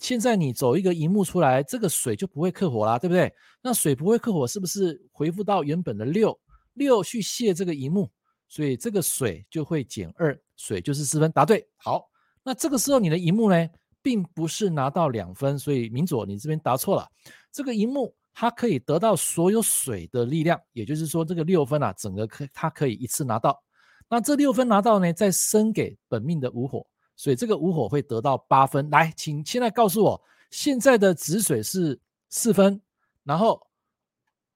[0.00, 3.32] 现在你走一个寅木出来，这个水就不会克火啦，对不对？
[3.62, 6.36] 那水不会克火，是不是回复到原本的六
[6.72, 8.10] 六去泄这个寅木？
[8.48, 11.30] 所以这个水就会减二，水就是四分。
[11.30, 12.10] 答对，好。
[12.42, 13.68] 那这个时候你的寅木呢，
[14.02, 17.08] 并不是拿到两分，所以明佐你这边答错了。
[17.52, 23.62] 这个寅木它可以得到所有水的力量，也就是说这个六分啊，整个可它可以一次拿到。
[24.08, 28.88] 那这六分拿到呢，再生给本命的午火，所以这个午火会得到八分。
[28.90, 32.80] 来，请现在告诉我，现在的子水是四分，
[33.24, 33.60] 然后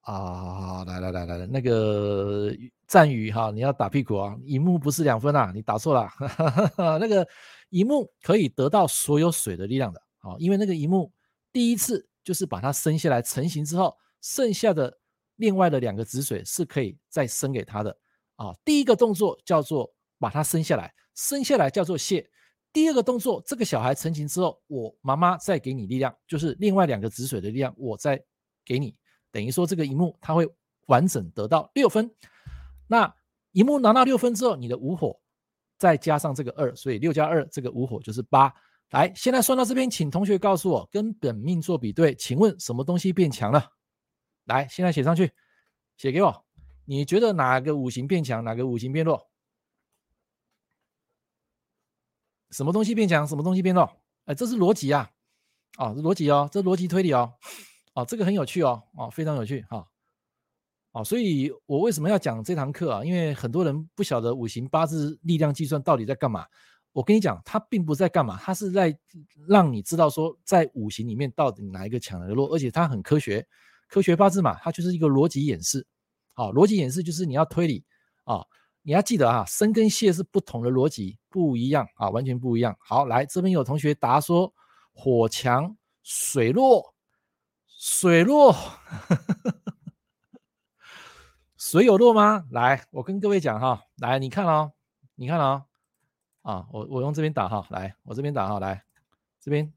[0.01, 2.51] 啊，来来来来来，那个
[2.87, 7.27] 战宇哈，你要打屁股啊，寅木不是两分啊，你打错了，哈哈哈那个
[7.69, 11.11] 寅木可以得到所有水的力量的啊，因为那个寅木
[11.51, 14.97] 第一次就是把它生下来成型之后，剩下的
[15.35, 17.97] 另外的两个子水是可以再生给他的。
[18.41, 22.27] 啊，第一个动作叫做把它生下来，生下来叫做泄。
[22.73, 28.19] 第二个动作，这个小孩成型之后，我妈妈再给你力量，就是另外两个子水的力量，我再
[28.65, 28.95] 给你，
[29.31, 30.49] 等于说这个一木它会
[30.87, 32.09] 完整得到六分。
[32.87, 33.13] 那
[33.51, 35.19] 一木拿到六分之后，你的午火
[35.77, 38.51] 再加上这个二，所以六加二，这个午火就是八。
[38.89, 43.63] 来，现在算到这边，请同学告诉我，跟本命做比对，请问什么东西变强了？
[44.45, 45.31] 来，现在写上去，
[45.97, 46.45] 写给我。
[46.85, 49.29] 你觉得哪个五行变强，哪个五行变弱？
[52.49, 53.89] 什么东西变强，什么东西变弱？
[54.25, 55.09] 哎，这是逻辑啊，
[55.77, 57.33] 啊，这逻辑哦，这逻辑推理哦，
[57.93, 59.87] 哦，这个很有趣哦，哦，非常有趣哈，
[60.91, 63.05] 哦，所以我为什么要讲这堂课啊？
[63.05, 66.45] 因为很多人不晓得五行八字力量计算到底在干嘛。
[66.93, 68.93] 我跟你讲，它并不在干嘛，它是在
[69.47, 73.47] 让你知道说，在五行里面到底哪一个强哪个弱，而且它很科学，
[73.87, 75.87] 科学八字嘛，它就是一个逻辑演示。
[76.41, 77.83] 啊，逻辑演示就是你要推理
[78.23, 78.43] 啊，
[78.81, 82.75] 你要记得啊，生跟剨是不同的逻辑，不一样啊，完全不一样。
[82.79, 84.51] 好，来这边有同学答说
[84.91, 86.95] 火强水弱，
[87.67, 88.55] 水弱，
[91.57, 92.43] 水有弱吗？
[92.49, 94.71] 来，我跟各位讲哈，来你看哦，
[95.13, 95.65] 你看哦。
[96.41, 98.83] 啊，我我用这边打哈，来，我这边打哈，来，
[99.39, 99.71] 这边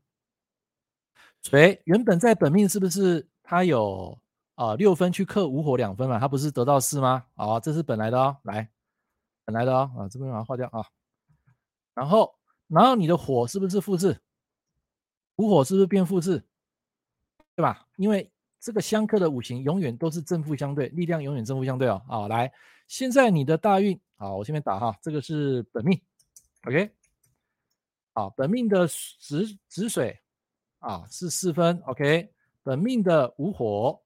[1.42, 4.18] 水原本在本命是不是它有
[4.54, 6.18] 啊六分去克午火两分嘛？
[6.18, 7.26] 它不是得到四吗？
[7.34, 8.68] 好，这是本来的哦，来，
[9.44, 10.84] 本来的哦，啊，这边把它划掉啊。
[11.94, 12.34] 然后，
[12.66, 14.20] 然后你的火是不是负字？
[15.36, 16.44] 午火是不是变负字？
[17.56, 17.86] 对吧？
[17.96, 22.02] 因为这个相克的五行永远都是正负相对，力量永远正负相对哦。
[22.08, 22.52] 啊，来，
[22.88, 26.00] 现在你的大运，好，我这边打哈，这个是本命。
[26.66, 26.90] OK，
[28.12, 30.20] 好，本命的子子水
[30.78, 34.02] 啊是四分，OK，本命的午火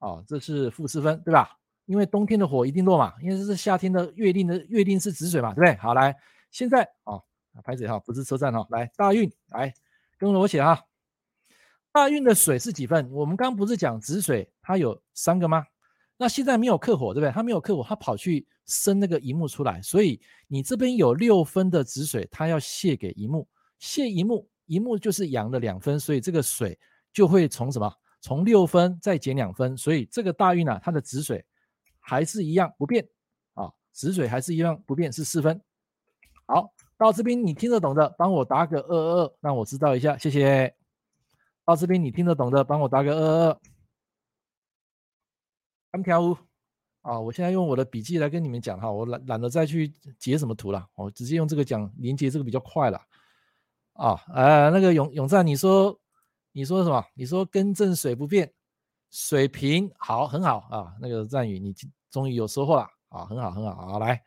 [0.00, 1.56] 哦这是负四分，对吧？
[1.86, 5.74] 因为冬天的火一定弱嘛，因为这是夏天的月令的月令是止水嘛，对不对？
[5.76, 6.14] 好，来，
[6.50, 7.22] 现在哦，
[7.64, 9.72] 拍子哈，不是车站哈，来大运，来
[10.18, 10.84] 跟着我写哈，
[11.90, 13.10] 大运的水是几分？
[13.10, 15.64] 我们刚不是讲止水它有三个吗？
[16.16, 17.32] 那现在没有克火，对不对？
[17.32, 26.78] 它没有克火，它跑去生那个乙木出来，所以你这边有六分的止水，它要泄给乙木，泄乙木，乙木就是阳的两分，所以这个水
[27.12, 27.92] 就会从什么？
[28.20, 31.44] 从六分再减两分，所以这个大运啊，它的止水
[31.98, 33.08] 还是一样不变
[33.54, 35.60] 啊，止水还是一样不变，是四分。
[36.46, 40.74] 好，到这边你听得懂的，帮我打个二二二，让我知道一下，谢谢。
[41.64, 43.60] 到这边你听得懂的，帮我打个二二二。
[45.92, 46.36] 三条五
[47.02, 47.18] 啊！
[47.18, 53.00] 我现在用我的笔记来跟你们讲哈，我懒懒得再去截什么图了，我直接用这个讲连接这个比较快了
[53.94, 54.20] 啊！
[54.34, 55.98] 呃，那个永永赞，你说
[56.52, 57.04] 你说什么？
[57.14, 58.52] 你说根正水不变，
[59.10, 60.96] 水平好，很好啊！
[61.00, 61.74] 那个赞宇，你
[62.10, 63.24] 终于有收获了啊！
[63.26, 64.22] 很好，很好，好来，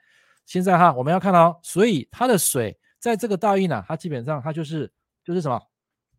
[0.45, 4.91] 现在哈，我们要看到，所以它的水在这个大运呢，它基本上它就是
[5.23, 5.61] 就是什么？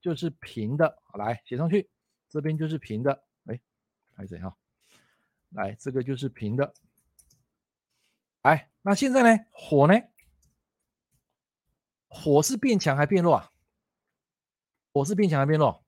[0.00, 0.98] 就是平的。
[1.14, 1.88] 来写上去，
[2.28, 3.24] 这边就是平的。
[3.46, 3.60] 哎，
[4.16, 4.56] 还是哈。
[5.50, 6.74] 来，这个就是平的。
[8.42, 9.44] 来，那现在呢？
[9.52, 9.94] 火呢？
[12.08, 13.50] 火是变强还变弱啊？
[14.92, 15.83] 火是变强还变弱？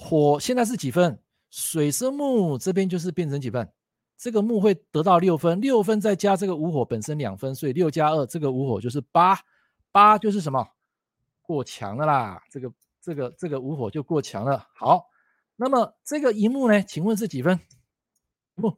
[0.00, 1.22] 火现在是几分？
[1.50, 3.70] 水生木这边就是变成几分？
[4.16, 9.38] 这个木会得到六分，六分再加这个午火本身两分，所以六加二，这个午火就是八，
[9.92, 10.66] 八就是什么？
[11.42, 12.42] 过强了啦！
[12.50, 14.66] 这个这个这个午火就过强了。
[14.74, 15.10] 好，
[15.56, 16.82] 那么这个一木呢？
[16.82, 17.60] 请问是几分？
[18.54, 18.76] 木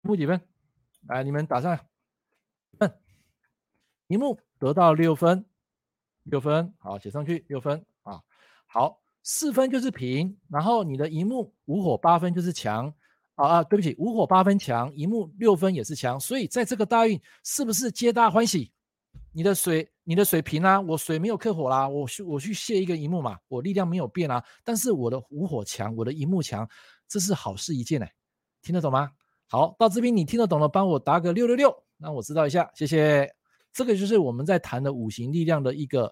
[0.00, 0.40] 木几分？
[1.08, 1.78] 来，你们打上
[2.78, 2.92] 分。
[4.06, 5.44] 乙木得到六分，
[6.22, 8.22] 六分，好，写上去六分啊。
[8.66, 12.90] 好，四分就是平，然后你的乙木五火八分就是强
[13.34, 18.72] 啊啊，对不起，五火八分强，乙木六分也是强，所以在这个大运是不是皆大欢喜？
[19.30, 26.66] 你的水，你的水平啊，我水没有克火啦，我去我去泄一个乙木嘛，我力量没有变啊，但是我的五火强，我的乙木强，
[27.06, 28.06] 这是好事一件呢。
[28.62, 29.10] 听得懂吗？
[29.46, 33.30] 好，到这边你听得懂了，帮我打个六六六，让我知道一下，谢谢。
[33.74, 36.06] 这个就是我们在谈的五行力量的一个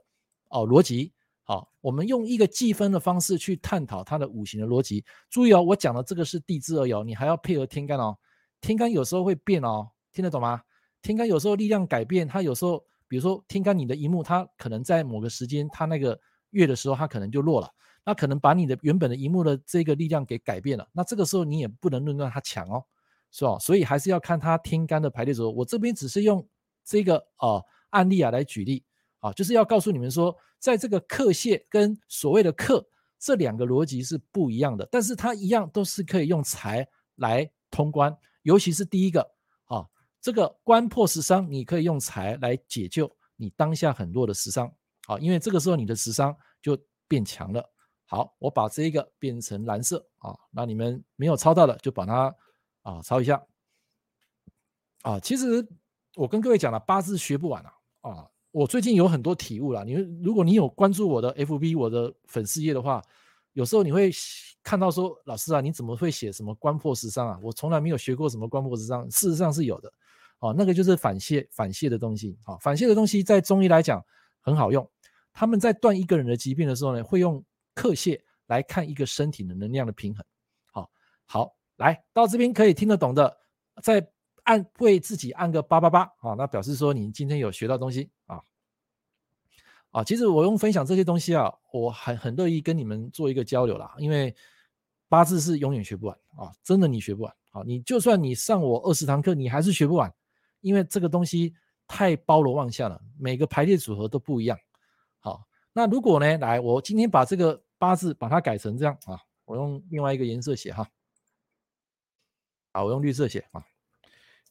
[0.51, 1.15] 哦逻辑。
[1.49, 5.05] 好，我们用一个计分的方式去探讨它的五行的逻辑。
[5.31, 8.19] 注意哦，我讲的这个是地支而已哦，你还要配合天干哦。
[8.61, 10.61] 天干有时候会变哦，听得懂吗？
[11.03, 16.19] 天干有时候力量改变，它有时候，比如说天干你的一木，它可能在某个时间，它那个
[16.51, 17.71] 月的时候，它可能就弱了。
[18.05, 22.83] 那可能把你的原本的一木的这个力量给改变了，那这个时候你也不能论断它强哦，
[23.31, 23.57] 是吧？
[23.61, 25.51] 所以还是要看它天干的排列组合。
[25.51, 26.45] 我这边只是用
[26.85, 28.85] 这个呃案例啊来举例
[29.27, 32.87] 啊，就是要告诉你们说，在这个克泄跟所谓的克
[33.19, 36.87] 这两个逻辑是不一样的，但是它一样都是可以用财
[37.17, 39.21] 来通关，尤其是第一个
[39.65, 39.85] 啊，
[40.21, 44.73] 这个官破食伤，你可以用财来解救你当下很弱的食伤
[45.09, 47.69] 啊，因为这个时候你的食伤就变强了。
[48.05, 52.33] 好，我把这一个变成蓝色啊，那你们没有抄到的就把它
[52.83, 53.45] 啊抄一下
[55.03, 55.19] 啊。
[55.19, 55.67] 其实
[56.15, 58.31] 我跟各位讲了，八字学不完了啊。
[58.57, 59.93] 我最近有很多体悟了，你
[60.23, 63.03] 如果你有关注我的 FB 我的粉丝页的话，
[63.53, 64.11] 有时候你会
[64.63, 67.39] 看到说，老师啊，你怎么会写什么官破食伤啊？
[67.43, 69.93] 我从来没有学过什么官破食伤，事实上是有的。
[70.39, 72.39] 哦，那个就是反泻反泻的东西。
[72.43, 74.03] 好，反泻的东西在中医来讲
[74.41, 74.91] 很好用。
[75.35, 80.25] 他们在断一个人的疾病的时候呢，会用克泻来看一个身体的能量的平衡。
[80.73, 80.91] 好，
[81.27, 83.37] 好，来到这边可以听得懂的，
[83.83, 84.01] 在
[84.47, 86.01] 按为自己按个八八八。
[86.19, 88.43] 啊，那表示说你今天有学到东西啊。
[89.93, 94.35] 啊，其实我用分享这些东西啊，我很很乐意跟你们做一个交流啦，因为
[95.09, 97.33] 八字是永远学不完啊，真的你学不完。
[97.53, 100.13] 啊，你就算你上我二十堂课，你还是学不完。
[100.61, 101.55] 因为这个东西
[101.87, 104.59] 太包罗万象了，每个排列组合都不一样。
[105.21, 110.87] 好，那如果呢，来，我今天把这个八字把它改成这样啊，我用另外一个颜色写哈。
[112.73, 113.65] 好，我用绿色写啊，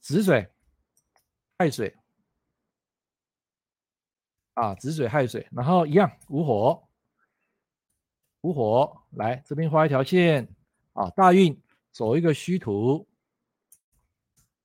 [0.06, 0.48] 子水、
[1.58, 1.96] 亥水
[4.54, 6.88] 啊，子水、亥水，然后一样午火，
[8.42, 10.48] 午火，来这边画一条线
[10.94, 11.60] 啊，大运
[11.92, 13.08] 走一个虚土。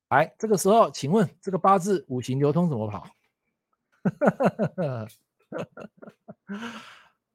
[0.09, 3.09] 来，这个时候，请问这个八字五行流通怎么跑？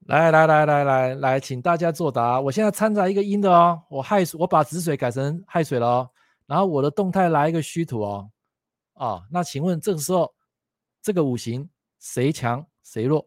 [0.07, 2.39] 来来来来来来，请大家作答。
[2.39, 6.09] 我现在掺杂一个阴的哦，我亥水，我把子水改成亥水了哦。
[6.47, 8.31] 然后我的动态来一个虚土哦。
[8.93, 10.33] 啊，那请问这个时候
[11.03, 13.23] 这个五行谁强谁弱？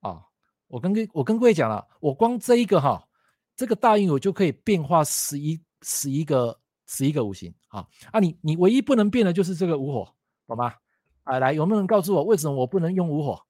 [0.00, 0.22] 啊，
[0.66, 3.02] 我跟跟我跟各位讲了，我光这一个哈，
[3.56, 6.58] 这个大运我就可以变化十一十一个。
[6.84, 10.14] 十一个五行啊，啊你，你唯一不能变的就是这个五火，
[10.46, 10.74] 懂吗？
[11.22, 13.40] 啊，来，有没有人告诉我为什么我不能用五火？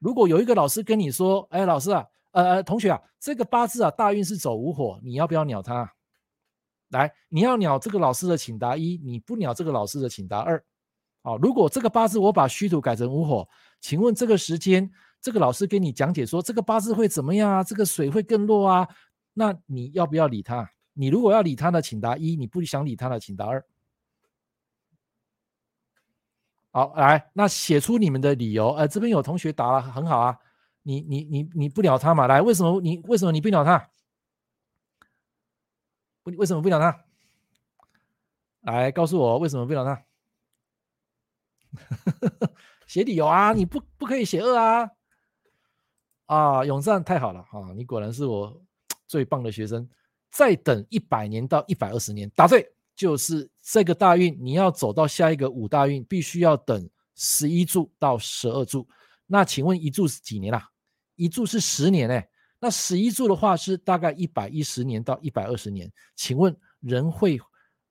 [0.00, 5.90] 如果有一个老师跟你说，哎，老师啊，呃，同学啊，这个八字啊，大运是走五火，你要不要鸟他？
[6.94, 10.62] 来，你要鸟这个老师的，请答一；你不鸟这个老师的，请答二。
[11.22, 13.48] 好，如果这个八字我把戌土改成午火，
[13.80, 14.88] 请问这个时间，
[15.20, 17.64] 这个老师跟你讲解说这个八字会怎么样啊？
[17.64, 18.88] 这个水会更弱啊？
[19.32, 20.70] 那你要不要理他？
[20.92, 23.64] 你如果要理他呢，请答一；你不想理他呢，请答二。
[26.70, 28.72] 好，来，那写出你们的理由。
[28.74, 30.38] 呃，这边有同学答了，很好啊。
[30.82, 32.28] 你你你你不鸟他嘛？
[32.28, 33.84] 来，为什么你为什么你不鸟他？
[36.24, 37.04] 为为什么不鸟他？
[38.60, 40.04] 来，告诉我为什么不鸟他？
[42.86, 43.52] 写理由啊！
[43.52, 44.90] 你不不可以写二啊！
[46.26, 47.72] 啊，永善太好了啊！
[47.74, 48.62] 你果然是我
[49.06, 49.88] 最棒的学生。
[50.30, 58.88] 再等一百年到一百二十年，答对，就是这个大运，你要走到下一个五大运，必须要等十一柱到十二柱。
[59.26, 60.68] 那请问一柱是几年啦？
[61.14, 62.28] 一柱是十年哎、欸，
[62.64, 65.92] 那十一柱的话是大概一百一十年到一百二十年。
[66.16, 67.38] 请问人会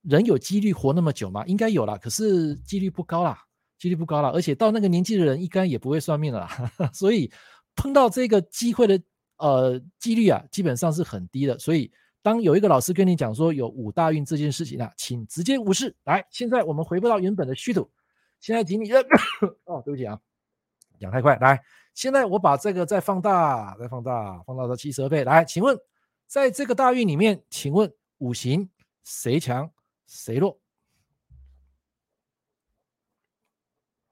[0.01, 1.45] 人有几率活那么久吗？
[1.45, 3.37] 应该有啦，可是几率不高啦，
[3.77, 4.31] 几率不高啦。
[4.31, 6.49] 而且到那个年纪的人，应该也不会算命了啦。
[6.91, 7.31] 所以
[7.75, 8.99] 碰到这个机会的
[9.37, 11.59] 呃几率啊，基本上是很低的。
[11.59, 11.91] 所以。
[12.25, 15.93] 当有一个老师跟你讲说有五大运这件事情啊，请直接无视。
[16.05, 17.91] 来，现在我们回不到原本的虚土。
[18.39, 19.03] 现在请你认
[19.67, 20.17] 哦，对不起啊，
[20.97, 21.35] 讲太快。
[21.41, 21.61] 来，
[21.93, 25.23] 现在我把这个再放大，再放大，放大到七十二倍。
[25.23, 25.77] 来，请问
[26.27, 28.69] 在这个大运里面，请问五行
[29.03, 29.69] 谁强
[30.07, 30.59] 谁弱？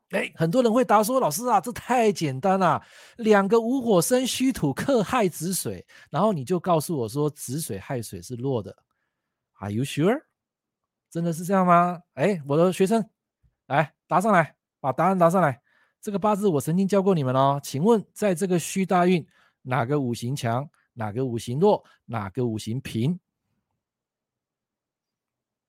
[0.09, 2.83] 哎，很多人会答说：“老师啊，这太简单了，
[3.15, 8.75] 两个无火生虚土克亥子水，然后你就告诉我说子水亥水是弱的。
[9.59, 10.21] ”Are you sure？
[11.09, 12.03] 真的是这样吗？
[12.15, 13.09] 哎，我的学生，
[13.67, 15.60] 来答上来，把答案答上来。
[16.01, 19.25] 这个八字我曾经教过你们哦，请问在这个戌大运，
[19.61, 23.19] 哪个五行强，哪个五行弱，哪个五行平？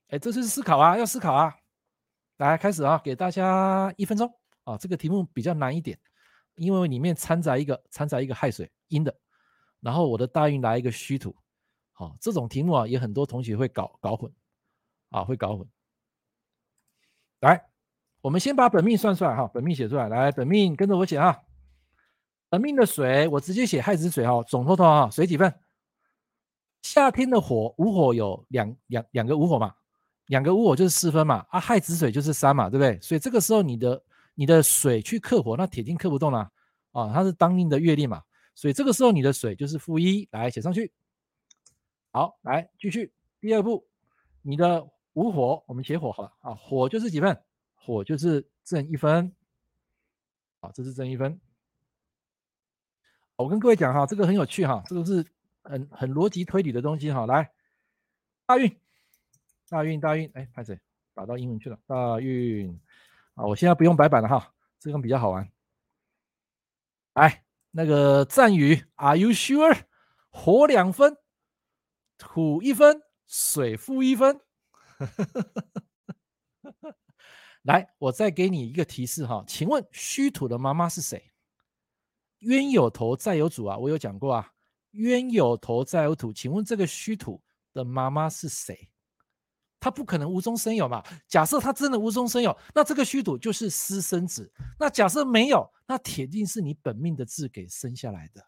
[0.08, 1.54] 哎，这就是思考啊，要思考啊。
[2.38, 4.76] 来开始啊，给大家一分钟啊。
[4.78, 5.98] 这个题目比较难一点，
[6.54, 9.14] 因为里面掺杂一个掺杂一个亥水阴的，
[9.80, 11.36] 然后我的大运来一个虚土，
[11.92, 14.32] 好、这种题目啊也很多同学会搞搞混
[15.10, 15.68] 啊，会搞混。
[17.40, 17.70] 来，
[18.22, 21.38] 我们先把本命算出来哈，本命写出来，来，本命跟着我写啊。
[22.48, 25.52] 本命的水我直接写亥子水哈，总头头啊，水几份？
[26.82, 29.74] 夏天的火午火有两两两个午火嘛？
[30.26, 33.00] 两个午火就是四分嘛，啊，亥子水就是三嘛，对不对？
[33.00, 34.02] 所以这个时候你的
[34.34, 36.48] 你的水去克火，那铁定克不动了
[36.92, 38.22] 啊，它是当令的月令嘛，
[38.54, 40.92] 所以这个时候你的水就是负一，来写上去。
[42.12, 43.84] 好，来继续第二步，
[44.42, 47.36] 你的午火我们写火好了啊，火就是几分？
[47.84, 49.34] 火就是正一分，
[50.60, 51.40] 好，这是正一分。
[53.34, 55.26] 我跟各位讲哈，这个很有趣哈，这个是
[55.64, 57.52] 很很逻辑推理的东西哈，来
[58.46, 58.78] 大运。
[59.68, 60.78] 大运大运，哎，拍谁
[61.12, 61.78] 打到英文去了？
[61.86, 62.78] 大运
[63.34, 65.50] 啊，我现在不用白板了哈，这个比较好玩。
[67.14, 69.86] 来，那个赞语，Are you sure？
[70.28, 71.16] 火两分，
[72.16, 74.40] 土一分，水负一分。
[77.62, 81.30] 来，我再给你一个提示哈，请问虚土的妈妈是谁？
[82.40, 84.52] 冤有头债有主啊，我有讲过啊。
[84.92, 87.40] 冤有头债有土，请问这个虚土
[87.72, 88.88] 的妈妈是谁？
[89.80, 91.02] 他不可能无中生有嘛。
[91.26, 94.52] 假设他真的无中生有，那这个虚土就是私生子。
[94.78, 98.44] 那假设没有，那铁定是你本命的字给生下来的。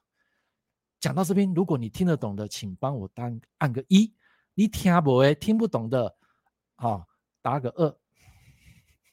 [1.01, 4.13] 讲到这边，如果你听得懂的，请帮我单按个一；
[4.55, 6.17] 你听不诶，听不懂的，
[6.75, 7.07] 好，
[7.41, 7.97] 打个二。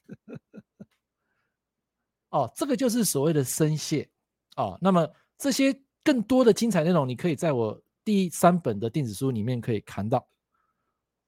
[2.30, 4.08] 哦，这个就是所谓的生泄
[4.56, 4.78] 哦。
[4.80, 10.26] 那么这些更多的精彩内容，你可以在我第三本的电子书里面可以看到。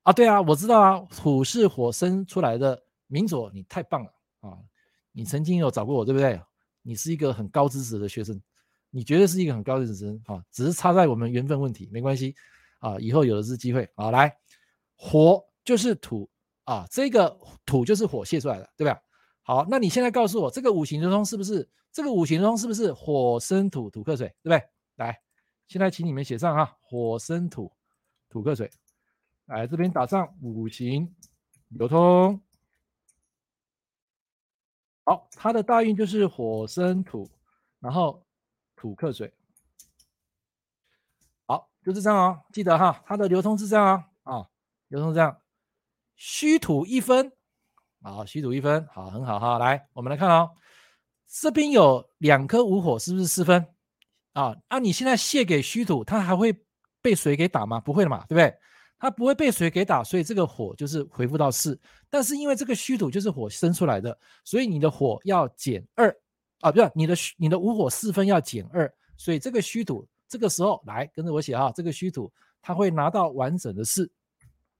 [0.02, 4.58] 啊，对啊，我知道啊，土是火生出来的，明佐，你太棒了啊！
[5.12, 6.40] 你曾经有找过我，对不对？
[6.82, 8.38] 你是一个很高知识的学生，
[8.90, 12.34] 你绝对是一个很高知识的学生啊，只是差在我们缘分问题，没关系
[12.80, 13.88] 啊，以后有的是机会。
[13.94, 14.36] 好，来，
[14.94, 16.28] 火就是土。
[16.64, 19.00] 啊，这个土就是火泄出来的，对吧？
[19.42, 21.68] 好，那你现在告诉我，这个五行流通是不是？
[21.92, 24.68] 这个五行中是不是火生土，土克水，对不对？
[24.96, 25.20] 来，
[25.68, 27.70] 现在请你们写上哈，火生土，
[28.28, 28.70] 土克水。
[29.46, 31.14] 来这边打上五行
[31.68, 32.40] 流通。
[35.04, 37.30] 好，它的大运就是火生土，
[37.78, 38.24] 然后
[38.74, 39.32] 土克水。
[41.46, 44.48] 好，就是这样啊，记得哈，它的流通是这样啊，啊，
[44.88, 45.38] 流通是这样。
[46.16, 47.32] 虚土一分，
[48.02, 49.58] 好，虚土一分，好，很好哈。
[49.58, 50.50] 来，我们来看哦，
[51.26, 53.66] 这边有两颗无火，是不是四分？
[54.32, 56.54] 啊，那你现在泄给虚土，它还会
[57.00, 57.80] 被水给打吗？
[57.80, 58.54] 不会的嘛，对不对？
[58.98, 61.78] 它不会被水给打，所以这个火就是回复到四。
[62.08, 66.16] 但是因为这个虚土就是火生出来的，所以你的火要减二
[66.60, 74.10] 啊，不是你的你的无火四分要减二，所以这个虚土这个时候来跟着我写啊，这个虚土它会拿到完整的四。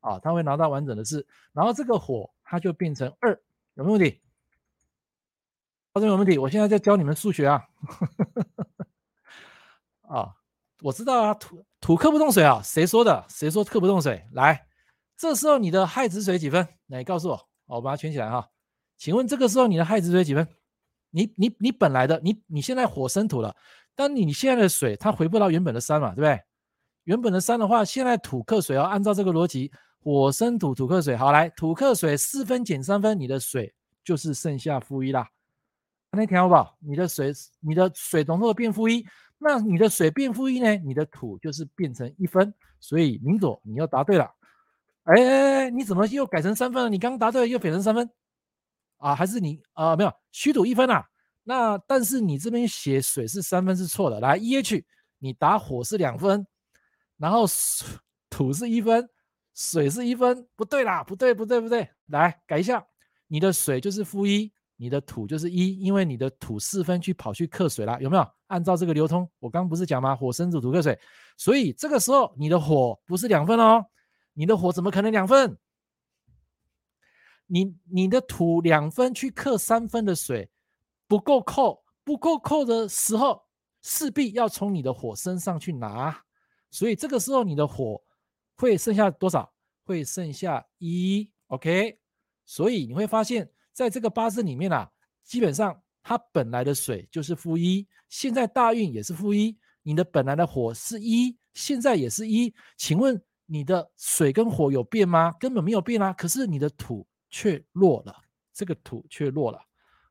[0.04, 3.30] 啊，他会拿到完整的四，然后这个火它就变成二，
[3.72, 4.20] 有没有问题？
[5.94, 6.36] 好，这有问题。
[6.36, 7.64] 我现在在教你们数学啊。
[10.02, 10.34] 啊，
[10.82, 13.24] 我知道啊，土土克不动水啊，谁说的？
[13.30, 14.22] 谁说克不动水？
[14.32, 14.66] 来，
[15.16, 16.68] 这时候你的亥子水几分？
[16.88, 18.46] 来告诉我，我把它圈起来哈。
[18.98, 20.46] 请问这个时候你的亥子水几分？
[21.08, 23.56] 你你你本来的，你你现在火生土了，
[23.94, 26.38] 但你现在的水它回不到原本的山嘛，对不对？
[27.04, 29.72] 原本的山的话，现在土克水要按照这个逻辑。
[30.04, 33.74] 火生土，土克水，好来，土克水四分减三分，你的水
[34.04, 35.26] 就是剩下负一啦。
[36.10, 36.76] 那听好不好？
[36.78, 39.02] 你的水，你的水浓度变负一，
[39.38, 40.76] 那你的水变负一呢？
[40.76, 42.52] 你的土就是变成一分。
[42.80, 44.30] 所以明佐，你又答对了。
[45.04, 46.90] 哎哎哎，你怎么又改成三分了？
[46.90, 48.08] 你刚答对又变成三分
[48.98, 49.14] 啊？
[49.14, 51.02] 还是你啊、没有，虚土一分啊。
[51.44, 54.20] 那但是你这边写水是三分是错的。
[54.20, 54.84] 来，EH，
[55.18, 56.46] 你答火是两分，
[57.16, 57.46] 然后
[58.28, 59.08] 土是一分。
[59.54, 62.84] 水是一分，不对啦，不对，不对，不对，来改一下，
[63.28, 68.28] 你的水就是负一，你的土就是一，因为你的土四分去跑去克水了，有没有？
[68.48, 70.16] 按照这个流通，我刚不是讲吗？
[70.16, 70.98] 火生土，土克水，
[71.36, 73.86] 所以这个时候你的火不是两分哦，
[74.32, 75.56] 你的火怎么可能两分？
[77.46, 80.50] 你你的土两分去克三分的水，
[81.06, 83.44] 不够扣，不够扣的时候，
[83.82, 86.24] 势必要从你的火身上去拿，
[86.72, 88.02] 所以这个时候你的火。
[88.56, 89.52] 会剩下多少？
[89.86, 91.98] 会剩下一，OK。
[92.46, 94.90] 所以你会发现，在这个八字里面啊，
[95.22, 102.54] 基本上它本来的水就是负一，现在大运也是负一，你的本来的火是一，现在也是一。
[102.78, 105.30] 请问你的水跟火有变吗？
[105.38, 106.14] 根本没有变啊。
[106.14, 108.16] 可是你的土却弱了，
[108.54, 109.60] 这个土却弱了。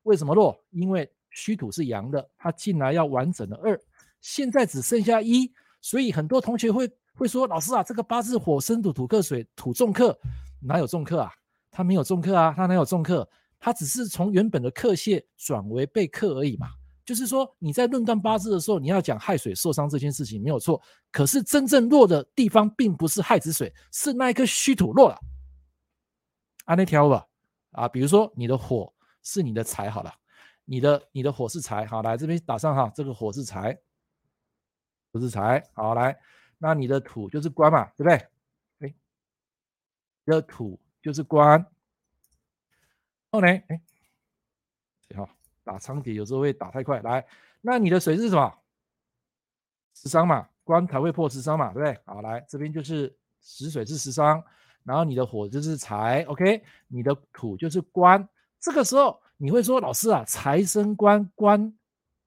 [0.04, 0.64] 为什么弱？
[0.70, 3.80] 因为虚土是阳的，它进来要完整的二，
[4.22, 6.91] 现在只剩下一，所以很多同学会。
[7.16, 10.18] 会说老师啊，这个八字火生土，土克水，土重克，
[10.59, 11.32] 哪有重克啊？
[11.72, 13.28] 他没有重克啊，他哪有重克？
[13.59, 16.68] 他只是从原本的克泄转为被克而已嘛。
[17.05, 25.20] 就是说你在论断八字的时候，你要讲亥水受伤这件事情没有错，可是真正弱的地方并不是亥子水，是那一颗虚土弱了。
[26.66, 27.28] 按那条吧，
[27.72, 28.91] 啊，比如说你的火
[29.22, 30.14] 是你的财好了，
[30.66, 33.78] 你的你的火是财，好，来这边打上哈，这个火是财，
[35.11, 36.18] 不是财，好来。
[36.64, 38.16] 那你的土就是官嘛，对不对？
[38.80, 38.95] 哎，
[40.24, 41.61] 你的土就是官。
[43.30, 43.82] 后来，哎，
[45.14, 45.28] 好，
[45.66, 47.01] 打长帖有时候会打太快。
[47.01, 47.28] 来，
[47.59, 48.57] 那你的水是什么？
[49.93, 51.99] 食伤嘛，官才会破食伤嘛，对不对？
[52.05, 54.41] 好，来这边就是食水是食伤，
[54.84, 56.64] 然后你的火就是财，OK？
[56.88, 58.26] 你的土就是官。
[58.61, 61.78] 这个时候你会说，老师啊，财生官，官，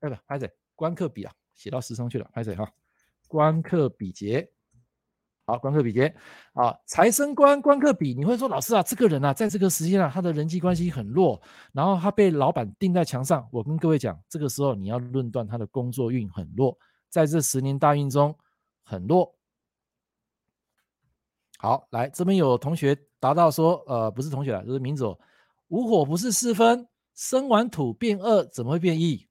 [0.01, 0.55] 哎不，拍谁？
[0.75, 2.71] 官克比啊，写到十伤去了，拍谁哈？
[3.27, 4.51] 官克比劫。
[5.49, 6.13] 好，官克比劫
[6.55, 8.13] 啊，财生官，官克比。
[8.15, 11.41] 你会说，老师啊，这个人啊，在这个时间啊，他的人际关系很弱，
[11.73, 13.49] 然后他被老板钉在墙上。
[13.53, 16.77] 我跟各位讲，这个时候你要论断他的工作运很弱，
[17.09, 18.37] 在这十年大运中
[18.83, 19.33] 很弱。
[21.59, 25.17] 好，来这边有同学答到说，呃，不是同学啊，就是名字哦，
[25.69, 29.25] 午火不是四分，生完土变二，怎么会变一？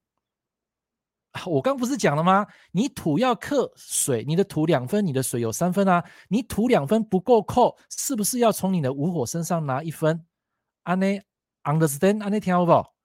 [1.45, 2.47] 我刚不是讲了吗？
[2.71, 6.03] 你土要克水，你的土两分，你的水有三分啊。
[6.29, 10.25] 你土两分不够扣，是不是要从你的五火身上拿一分？
[10.83, 11.21] 安内
[11.63, 12.23] understand？
[12.23, 12.95] 安内听好不好？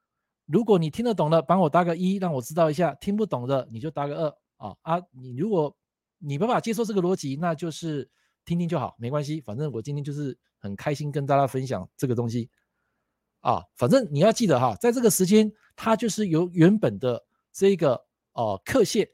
[0.46, 5.02] 如果你听得懂的，帮我打个一，让我知道一下；听不懂的，你就打个二啊啊！
[5.10, 5.76] 你如果
[6.18, 8.08] 你没办法接受这个逻辑，那就是
[8.44, 9.40] 听听就好，没关系。
[9.40, 12.48] 反正我今天就是很开心跟大家分享这个东西
[13.40, 13.62] 啊。
[13.74, 18.08] 反正你要记得哈，在这个时间，它就是由原本的这个。
[18.32, 19.10] 哦，克泄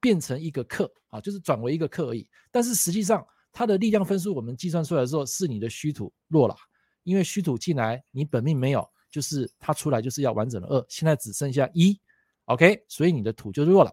[0.00, 2.28] 变成一个克啊，就是转为一个克而已。
[2.50, 6.54] 但是实际上，它的力量分数我们计算出来之后，是你的虚土弱了，
[7.02, 11.98] 因为虚土进来，你本命没有，就是它出来就是要完整的二，现在只剩下一
[12.46, 13.92] ，OK，所以你的土就弱了。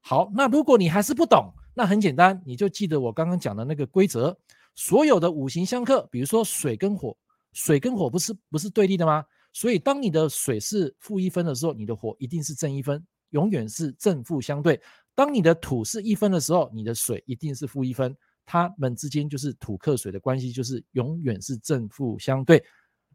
[0.00, 4.36] 好，那如果你还是不懂，那很简单，你就记得我刚刚讲的那个规则，
[4.74, 7.16] 所有的五行相克，比如说水跟火，
[7.52, 9.24] 水跟火不是不是对立的吗？
[9.52, 13.04] 所以当你的水是负一分的时候，你的火一定是正一分。
[13.30, 14.80] 永远是正负相对。
[15.14, 18.16] 当你的土是一分的时候，你的水一定是负一分。
[18.44, 22.62] 它们之间就是土克水的关系，就是永远是正负相对。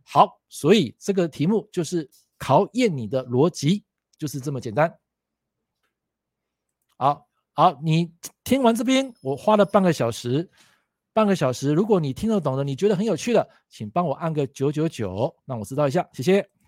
[0.03, 3.85] 好，所以这个题目就是考验你的逻辑，
[4.17, 4.93] 就是这么简单。
[6.97, 8.11] 好，好，你
[8.43, 10.49] 听完这边，我花了半个小时，
[11.13, 11.71] 半个小时。
[11.71, 16.60] 如果你听得懂的，你觉得很有趣的，请帮我按个九九九，让我知道一下，谢谢。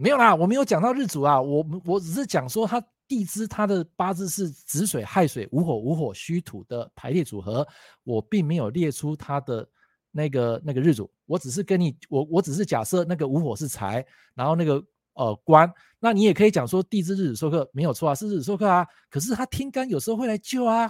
[0.00, 7.66] 没有啦，我没有讲到日主啊，我我只是讲说他地支他的八字是子水亥水午火午火虚土的排列组合，
[8.04, 9.68] 我并没有列出他的
[10.12, 14.80] 那个那个日主，我只是跟你我我只是假设那个午火是财，然后那个
[15.14, 15.68] 呃官，
[15.98, 20.88] 那你也可以讲说地支日主受克没有错啊，是日主受克啊，可是他天干有时候会来救啊，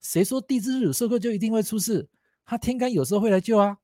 [0.00, 2.08] 谁说地支日主受克就一定会出事？
[2.46, 3.76] 他天干有时候会来救啊。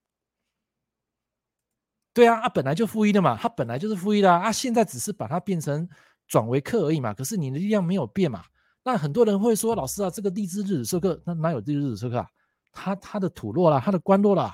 [2.14, 5.88] 对啊，啊本来就负一的嘛，它本来就是负一的啊，啊现在只是把它变成
[6.26, 8.42] 转为克而已嘛，可是你的力量没有变嘛。
[8.84, 12.26] 那很多人会说，老师啊，这个地支日子受克，那哪有地支日子受克啊？
[12.72, 14.52] 他他的土弱了，他的官弱了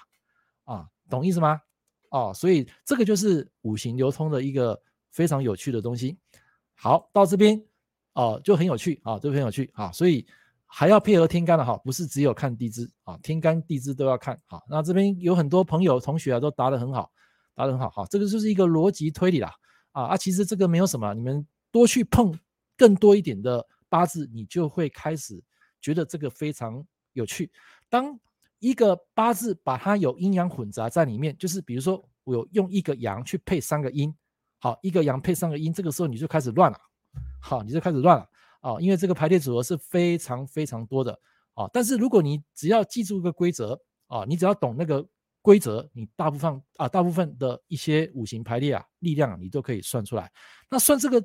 [0.65, 1.61] 啊，懂意思吗？
[2.11, 4.81] 哦，所以这个就是五行流通的一个
[5.11, 6.19] 非常有趣的东西。
[6.75, 7.61] 好，到这边
[8.15, 10.27] 哦就很有趣啊，就很有趣啊，所以
[10.67, 14.61] 还要配合天干的哈，不是只有看地支啊，天干地支都要看啊。
[14.69, 17.11] 那这边有很多朋友同学啊都答得很好。
[17.59, 19.53] 答得很好，好，这个就是一个逻辑推理啦，
[19.91, 22.39] 啊啊，其实这个没有什么，你们多去碰
[22.77, 25.43] 更多一点的八字，你就会开始
[25.81, 27.51] 觉得这个非常有趣。
[27.91, 28.17] 当
[28.61, 34.15] 一个八字把它有阴阳混杂在里面，就是比如说我用一个阳去配三个阴，
[34.61, 36.79] 好，一个阳配三个阴，这个时候你就开始乱了，
[37.43, 38.25] 好，你就开始乱了
[38.61, 41.19] 啊，因为这个排列组合是非常非常多的
[41.55, 45.05] 啊，但是如果你只要记住一个规则啊，你只要懂那个。
[45.41, 50.31] 规则，你大部分啊，大部分的一些五行排列啊，力量啊，你都可以算出来。
[50.71, 51.23] 那算这个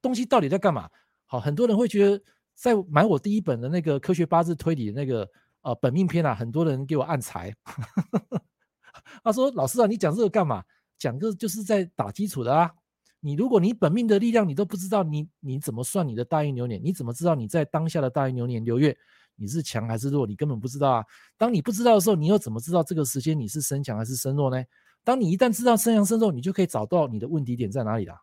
[0.00, 0.88] 东西到底在干嘛？
[1.26, 2.22] 好，很多人会觉得，
[2.54, 5.28] 在买我第一本的那个科学八字推理的那个
[5.62, 7.54] 呃本命篇啊，很多人给我按财。
[9.22, 10.62] 他说：“老师啊，你讲这个干嘛？
[10.98, 12.72] 讲这个就是在打基础的啊。
[13.20, 16.80] 你如果你本命的力量你都不知道，你你怎么算你的大运流年？
[16.82, 18.96] 你怎么知道你在当下的大运流年流月？”
[19.36, 20.26] 你是强还是弱？
[20.26, 21.04] 你根本不知道啊！
[21.36, 24.64] 当你不知道的时候，你又怎么知道这个时间你是身强还是身弱呢？
[25.04, 28.14] 当你一旦知道身强身弱，你就可以找到你的问题点在哪里了。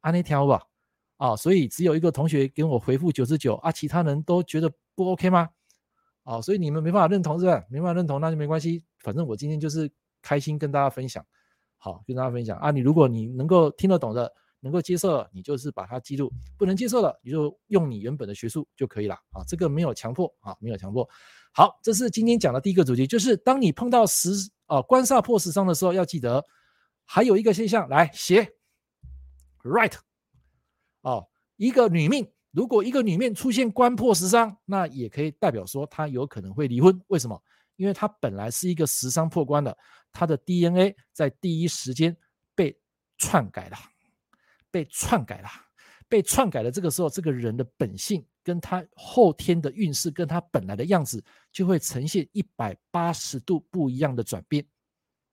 [0.00, 0.62] 按呢条吧，
[1.16, 5.48] 啊，所以只有一个同学给我回复九十九啊，其他人都觉得不 OK 吗？
[6.24, 7.64] 啊，所以你们没办法认同是吧？
[7.70, 9.90] 没办法认同那就没关系，反正我今天就是
[10.20, 11.24] 开心跟大家分享，
[11.78, 12.70] 好，跟大家分享啊。
[12.70, 14.32] 你如果你能够听得懂的。
[14.60, 16.28] 能够接受，你就是把它记录；
[16.58, 19.44] 不能接受了，你就用你原本的学术就可以了啊。
[19.46, 21.08] 这个没有强迫啊，没有强迫。
[21.52, 24.30] 好，这是今天讲的第一个主题，就是当你碰到食
[24.66, 26.44] 啊官煞破十伤的时候，要记得
[27.04, 28.46] 还有一个现象，来写
[29.62, 29.94] right
[31.02, 37.00] 哦，一个女命，如果一个女命出现官破十伤，那也可以代表说她有可能会离婚。
[37.08, 37.40] 为什么？
[37.76, 39.76] 因为她本来是一个十伤破官的，
[40.10, 42.16] 她的 DNA 在第一时间
[42.54, 42.78] 被
[43.18, 43.76] 篡改了。
[44.76, 45.48] 被篡改了，
[46.06, 46.70] 被篡改了。
[46.70, 54.62] 这个时候，这个人的本性跟他后天的运势，跟他本来的样子，就会呈现一百八十度不一样的转变，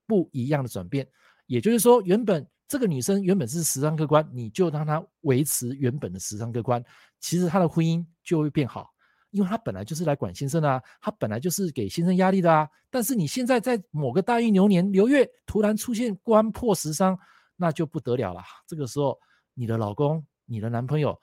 [0.07, 1.05] 不一样的转变。
[1.45, 6.81] 也就是说，原本这个女生原本是十三客观，你就让她维持原本的十三客观，
[7.19, 8.93] 其实她的婚姻就会变好，
[9.31, 12.65] 因为她本来就是来管先生的啊，她本来就是给先生压力的啊。
[12.89, 17.19] 但是你现在在某个大运流年流月突然出现官破食伤，
[17.57, 18.41] 那就不得了了。
[18.65, 19.19] 这个时候，
[19.53, 21.19] 你的老公、你的男朋友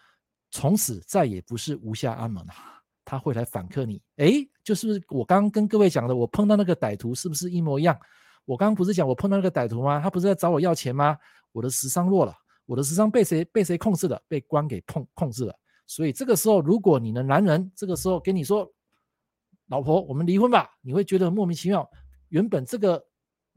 [0.50, 2.52] 从此再也不是无下安门了，
[3.04, 4.02] 他会来反克你。
[4.16, 7.98] 诶，就是我刚刚跟各位讲的，我碰到那个歹徒是不是一模一样？
[8.44, 10.00] 我刚刚不是讲我碰到那个歹徒吗？
[10.00, 11.16] 他不是在找我要钱吗？
[11.52, 12.34] 我的时尚弱了，
[12.66, 14.20] 我的时尚被谁被谁控制了？
[14.26, 15.54] 被官给控控制了。
[15.86, 18.68] 所以这个时候，如果你的男人这个时候跟你说
[19.66, 21.88] ：“老婆，我们离婚吧。”你会觉得莫名其妙。
[22.28, 23.04] 原本这个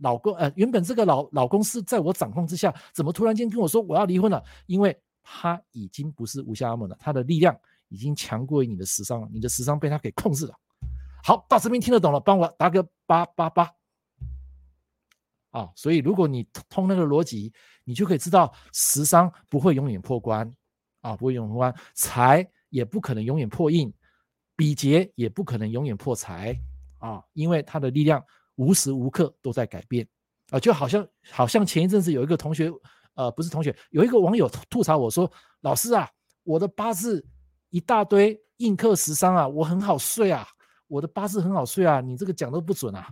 [0.04, 4.44] 老公呃，原本这个老老公是在我掌控之下，怎么突然间跟我说我要离婚了？
[4.66, 10.54] 因为他已经不是无下阿门了，他的力量已经强过于你的食伤了，你的食伤被他给控制了。
[11.24, 13.72] 好，到这边听得懂了，帮我打个八八八。
[15.52, 17.54] 啊，所以如果你通那个逻辑，
[17.86, 20.52] 你就可以知道食伤不会永远破关，
[21.02, 23.94] 啊，不会永远破关，财也不可能永远破印，
[24.56, 26.60] 比劫也不可能永远破财，
[26.98, 28.22] 啊，因为它的力量
[28.56, 30.08] 无时无刻都在改变，
[30.52, 32.72] 啊，就好像好像前一阵子有一个同学，
[33.16, 35.32] 呃，不是同学，有一个网友吐槽我说，
[35.62, 36.10] 老师啊，
[36.44, 37.26] 我的八字
[37.70, 40.48] 一大堆印克食伤啊，我很好睡啊，
[40.88, 43.08] 我的八字很好睡啊，你这个讲都不准啊。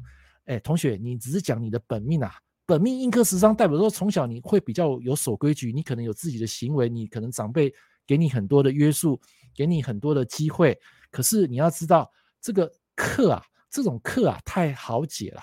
[0.46, 2.34] 哎，同学，你只是讲你的本命啊，
[2.66, 7.74] 本命印克食伤代表说从小你会比较有守规矩，你可能有自己的行为，你可能长辈
[8.08, 9.20] 给你很多的约束，
[9.56, 10.78] 给你很多的机会。
[11.12, 12.12] 可是你要知道，
[12.42, 15.42] 这个克啊，这种克啊太好解了，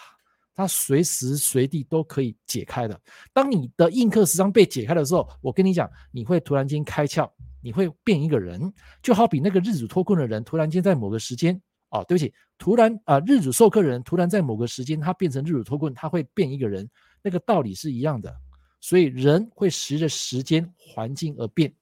[0.54, 3.00] 它随时随地都可以解开的。
[3.32, 7.28] 当你的印克食伤被解开的时候，我跟你讲，你会突然间开窍，
[7.62, 8.72] 你会变一个人，
[9.02, 11.60] 就好比那个日主脱困的人，突然间在某个时间。
[11.90, 16.86] 哦，对不起，突然啊、日主受克人突然在某个时间，他变成日主脱困，他会变一个人，
[17.22, 18.30] 那个道理是一样的。
[18.78, 21.72] 所以人会随着时间环境而变。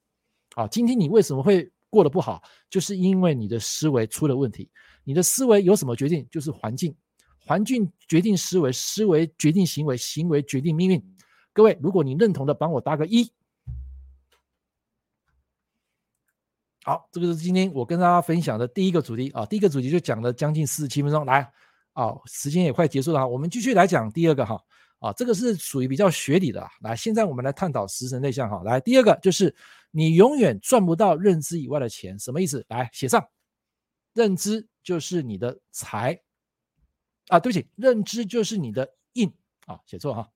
[0.55, 2.41] 啊，今天你为什么会过得不好？
[2.71, 4.71] 就是因为你的思维出了问题。
[5.07, 6.27] 你的思维由什么决定？
[6.33, 6.93] 就是环境，
[7.39, 11.17] 环境决定思维，思维决定行为，行为决定命运。
[11.53, 13.33] 各位，如果你认同的，帮我打个一。
[16.83, 19.47] 好，这个是今天我跟大家分享的第一个主题啊。
[19.47, 21.49] 第一个主题就讲了将近四十七分钟，来
[21.93, 23.27] 啊，时间也快结束了哈。
[23.29, 24.61] 我们继续来讲第二个哈
[24.99, 26.67] 啊，这个是属于比较学理的。
[26.81, 28.61] 来，现在我们来探讨食神内向哈。
[28.65, 29.55] 来，第二个就是
[29.93, 32.65] 你永远赚不到认知以外的钱，什么意思？
[32.69, 33.25] 来写上，
[34.15, 36.23] 认知就是你的财
[37.27, 40.31] 啊，对不起，认知就是你的印啊，写错哈，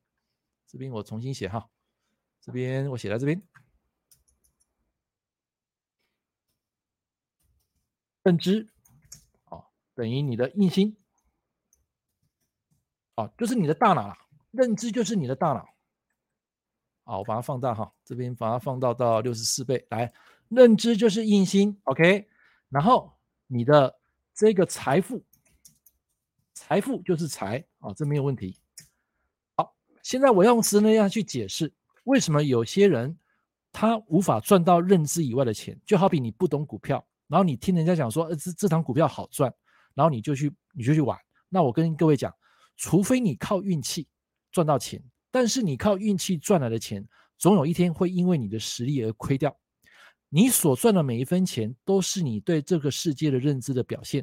[0.67, 1.71] 这边我重新写哈，
[2.41, 3.41] 这边我写在这边。
[8.25, 8.69] 认知，
[9.45, 10.97] 啊，等于你的印心，
[13.15, 14.17] 啊，就是你的大脑了。
[14.51, 15.65] 认知就是你的大脑，
[17.05, 19.87] 好，我把它放大哈，这边把它放大到六十四倍。
[19.91, 20.13] 来，
[20.49, 22.29] 认知就是印心，OK。
[22.69, 24.00] 然后你的
[24.41, 25.23] 这个财富，
[26.55, 28.59] 财富就是财，啊，这没有问题。
[29.55, 31.71] 好，现在我要用食神内向去解释，
[32.05, 33.19] 为什么有些人
[33.71, 37.07] 他无法赚到认知以外的钱，就好比你不懂股票。
[37.29, 39.53] 然后你听人家讲说，呃，这这档股票好赚，
[39.93, 41.19] 然后你就去你就去玩。
[41.51, 42.35] 那我跟各位讲，
[42.79, 44.09] 除非你靠运气
[44.51, 49.55] 赚到钱，但是你靠运气赚来的钱，总有一天会因为你的实力而亏掉。
[50.31, 54.23] 你所赚的每一分钱，都是你对这个世界的认知的表现；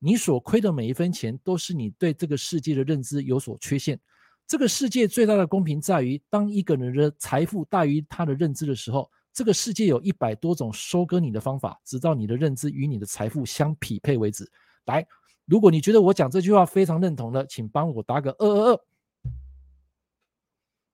[0.00, 4.00] 你所亏的每一分钱，都是你对这个世界的认知有所缺陷。
[4.46, 9.08] 这个世界最大的公平在于，当一个人的财富大于他的认知的时候。
[9.34, 14.46] 这个世界有一百多种收割你的方法，直到你的认知与你的财富相匹配为止。
[14.84, 15.06] 来，
[15.46, 18.76] 如果你觉得我讲这句话非常认同的，请帮我打个二二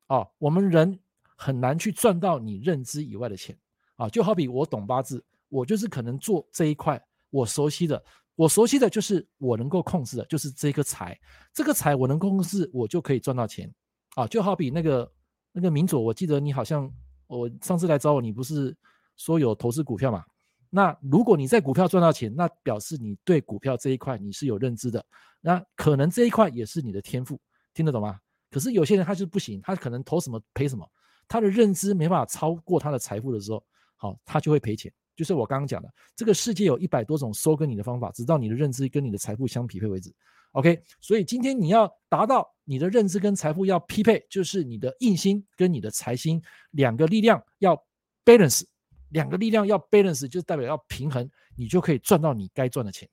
[0.07, 0.19] 二。
[0.19, 1.01] 啊，我们人
[1.37, 3.59] 很难去赚到你认知以外的钱
[3.99, 8.03] 啊，就好比我懂八字，我就是可能做这一块，我熟悉的，
[8.35, 11.15] 我熟悉的就是我能够控制的，就是这个财，
[11.53, 13.71] 这个财我能控制，我就可以赚到钱
[14.17, 15.13] 啊，就好比那个
[15.53, 16.91] 那个明佐，我记得你好像。
[17.31, 18.75] 我上次来找我，你不是
[19.19, 20.25] 说有投资股票嘛？
[20.71, 25.05] 那如果你在股票赚到钱，那表示你对股票这一块你是有认知的，
[25.43, 27.39] 那可能这一块也是你的天赋，
[27.75, 28.19] 听得懂吗？
[28.51, 30.91] 可是有些人他就不行，他可能投什么赔什么，
[31.29, 33.63] 他的认知没办法超过他的财富的时候，
[33.99, 34.91] 好，他就会赔钱。
[35.15, 40.15] 就是我刚刚讲的，这个世界有一百多种收割你的方法，直到你的认知跟你的财富相匹配为止。
[40.53, 46.41] OK，所以今天你要达到你的认知跟财富要匹配，就是你的印星跟你的财星
[46.71, 47.77] 两个力量要
[48.25, 48.63] balance，
[49.11, 53.09] 两个力量要 balance 就代表要平衡，你就可以赚到你该赚的钱。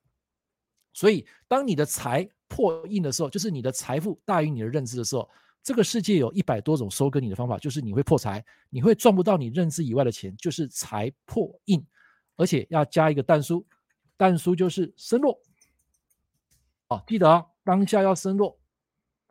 [0.94, 5.28] 所以当你的财破印的时候，就是你的财富大于你的认知的时候，
[5.66, 11.84] 这个世界有一百多种收割你的方法，就是你会破财，你会赚不到你认知以外的钱，就是财破印，
[12.36, 13.66] 而且要加一个但书，
[14.16, 15.42] 但书就是身弱。
[16.90, 18.56] 哦，记得啊，当下要身弱，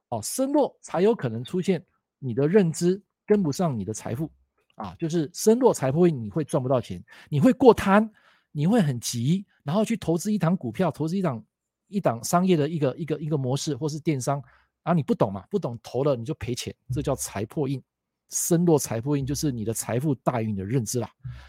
[0.09, 1.87] 哦，身弱才有可能出现
[2.19, 4.29] 你的认知跟不上你的财富，
[4.75, 8.11] 啊，就是身弱财破印，你会赚不到钱，你会过贪，
[8.51, 11.45] 你会很急，然后去投资一档股票，投资一档
[11.87, 14.43] 一档商业的一个一个一个模式，或是电商。
[14.85, 15.45] 啊，你不懂嘛？
[15.51, 17.83] 不懂投了你就赔钱，这叫财破印。
[18.31, 21.09] 身弱财破印就是你的财富大于你的认知啦。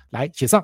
[0.10, 0.64] 来写上，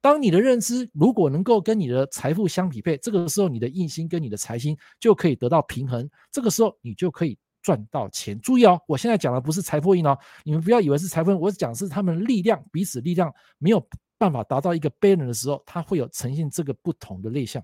[0.00, 8.40] 当你的认知如果能够跟你的财富相匹配，这个时候你的印星跟你的财星就可以得到平衡，这个时候你就可以赚到钱。
[8.40, 17.62] 注意哦，我现在讲的不是财破印哦，你们不要以为是财破印，我讲的是他们力量彼此力量没有办法达到一个 balance 的时候，它会有呈现这个不同的类象。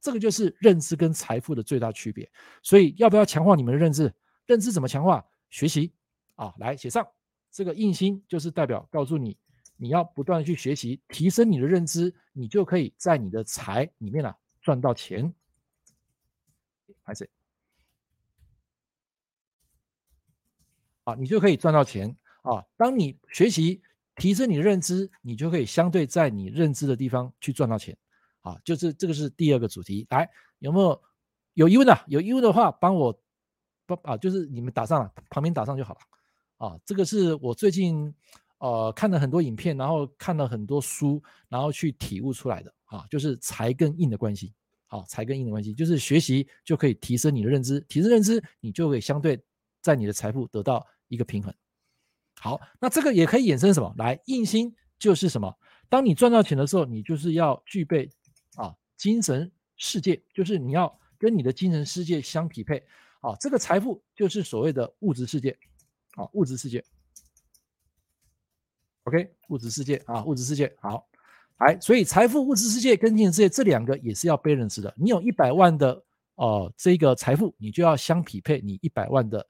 [0.00, 2.30] 这个就是认知跟财富的最大区别，
[2.62, 4.12] 所以要不要强化你们的认知？
[4.46, 5.24] 认知怎么强化？
[5.50, 5.92] 学习
[6.36, 7.06] 啊，来写上
[7.50, 9.36] 这个印星，就是代表告诉你，
[9.76, 15.32] 你要不断的去学习，提升你的认知，你就可以在你的财里面啊赚到钱。
[17.02, 17.28] 还是
[21.04, 22.64] 啊，你就可以赚到钱啊。
[22.76, 23.82] 当你学习
[24.16, 27.96] 提升你的认知，你就可以相对在你认知的地方去赚到钱。
[28.42, 30.28] 啊，就是这个是第二个主题，来
[30.60, 31.02] 有没有
[31.54, 31.98] 有疑问的？
[32.06, 33.22] 有疑问的话，帮我
[33.84, 36.00] 帮啊，就是你们打上了，旁边打上就好了。
[36.56, 38.14] 啊，这个是我最近
[38.58, 42.72] 呃看了很多影片，然后看了很多书，然后去体悟出来的。
[42.84, 44.52] 啊，就是财跟印的关系。
[44.86, 49.38] 好，财跟印的关系，就是学习就可以提升你的认知，提升认知，你就会相对
[49.80, 51.54] 在你的财富得到一个平衡。
[52.40, 53.94] 好，那这个也可以衍生什么？
[53.98, 55.54] 来，印星就是什么？
[55.88, 58.10] 当你赚到钱的时候，你就是要具备。
[59.00, 62.84] 精神世界就是你要跟你的精神世界相匹配
[63.22, 65.58] 啊，这个财富就是所谓的物质世界
[66.16, 66.84] 啊，物质世界。
[69.04, 71.08] OK，物质世界啊，物质世界好，
[71.60, 74.92] 来，所以财富、物质世界跟精神世界这两个也是要 balance 的。
[74.98, 79.48] 你有一百万的、呃，这个财富，你就要相匹配你一百万的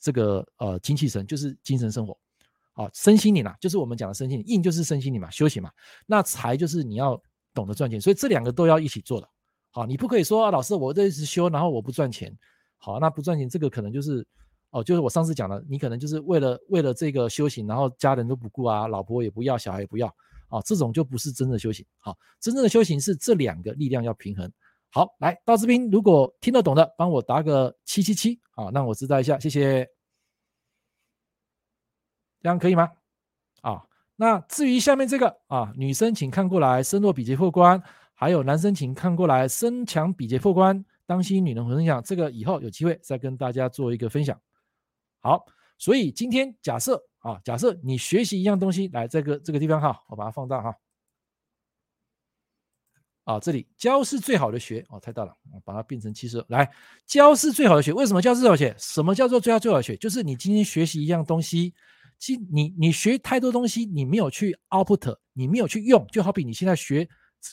[0.00, 2.18] 这个呃精气神，就是精神生活
[2.72, 5.70] 啊，身心灵啊，就是我们讲的身心灵，硬就是身心灵嘛，休息嘛，
[6.04, 7.22] 那财就是你要。
[7.54, 9.28] 懂得赚钱，所以这两个都要一起做的。
[9.70, 12.36] 好，你不可以说啊，老师，我这一直修，然后我不赚钱。
[12.78, 14.26] 好，那不赚钱，这个可能就是
[14.70, 20.06] 哦，就是我上次讲的，你可能就是为了为了这个修行，然后家人都不顾啊，老婆也不要，小孩也不要
[20.48, 21.84] 啊，这种就不是真正的修行。
[21.98, 24.50] 好，真正的修行是这两个力量要平衡。
[24.90, 29.86] 好，来到这边，如果听得懂的，帮我打个七七七，好，让我知道一下，谢谢。
[32.40, 32.88] 这样可以吗？
[33.62, 33.87] 啊。
[34.20, 37.78] 那至于下面这个啊，女生请看过来，身弱比劫破关；
[38.14, 40.84] 还有男生请看过来，身强比劫破关。
[41.06, 44.36] 当心女人分享，这个以后有机会再跟大家做一个分享。
[45.20, 45.46] 好，
[45.78, 50.74] 所以今天假设啊，假设你学习一样东西，来这个这个地方哈，我把它放大哈。
[53.22, 56.44] 啊，这里教是最好的学哦，太大了，我把它变成七十。
[56.48, 56.68] 来，
[57.06, 58.74] 教是最好的学，为什么教是最好学？
[58.78, 59.96] 什么叫做最好最好学？
[59.96, 61.72] 就是你今天学习一样东西。
[62.18, 67.08] 其实你你学太多东西，你没有去 output，你没有去用，就好比你现在学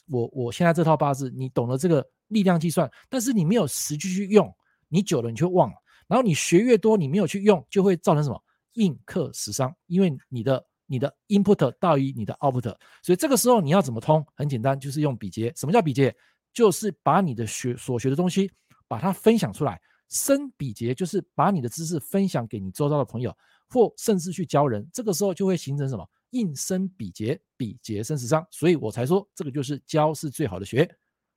[0.07, 4.51] 我我现在这套八字，你懂了这个力量计算，但是你没有实际去用，
[4.89, 5.76] 你久了你就忘了。
[6.07, 8.41] 然后你学越多，你没有去用，就会造成什么
[8.74, 14.26] 印克食伤，因为你的你的 input 大于你的 output，所以这个时候你要怎么通？
[14.36, 15.51] 很简单，就是用比劫。
[15.55, 16.16] 什么叫比劫？
[16.53, 18.49] 就是把你的学所学的东西，
[18.88, 19.80] 把它分享出来。
[20.07, 23.36] 生比劫就是把你的知识分享给你周遭的朋友。
[23.70, 26.07] 或甚至去教人，这个时候就会形成什么？
[26.32, 30.89] 应生比劫，比劫生食伤，所以我才说这个就是教是最好的学。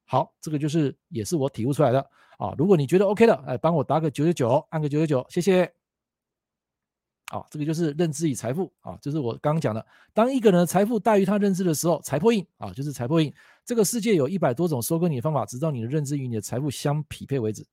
[0.05, 2.01] 好，这个就是也是我体悟出来的
[2.39, 2.55] 啊。
[2.59, 5.72] 如果你觉得 OK 的，哎，帮我打个九九九，按个九九九，谢谢。
[7.31, 13.33] 好，这个就是认知与财富啊，就是我刚刚讲的，当一个人的财富大于他认知的时候，财破印啊，就是财破印。
[13.64, 17.64] 这个世界有一百多种收割你的方法，直到你的认知与你的财富相匹配为止。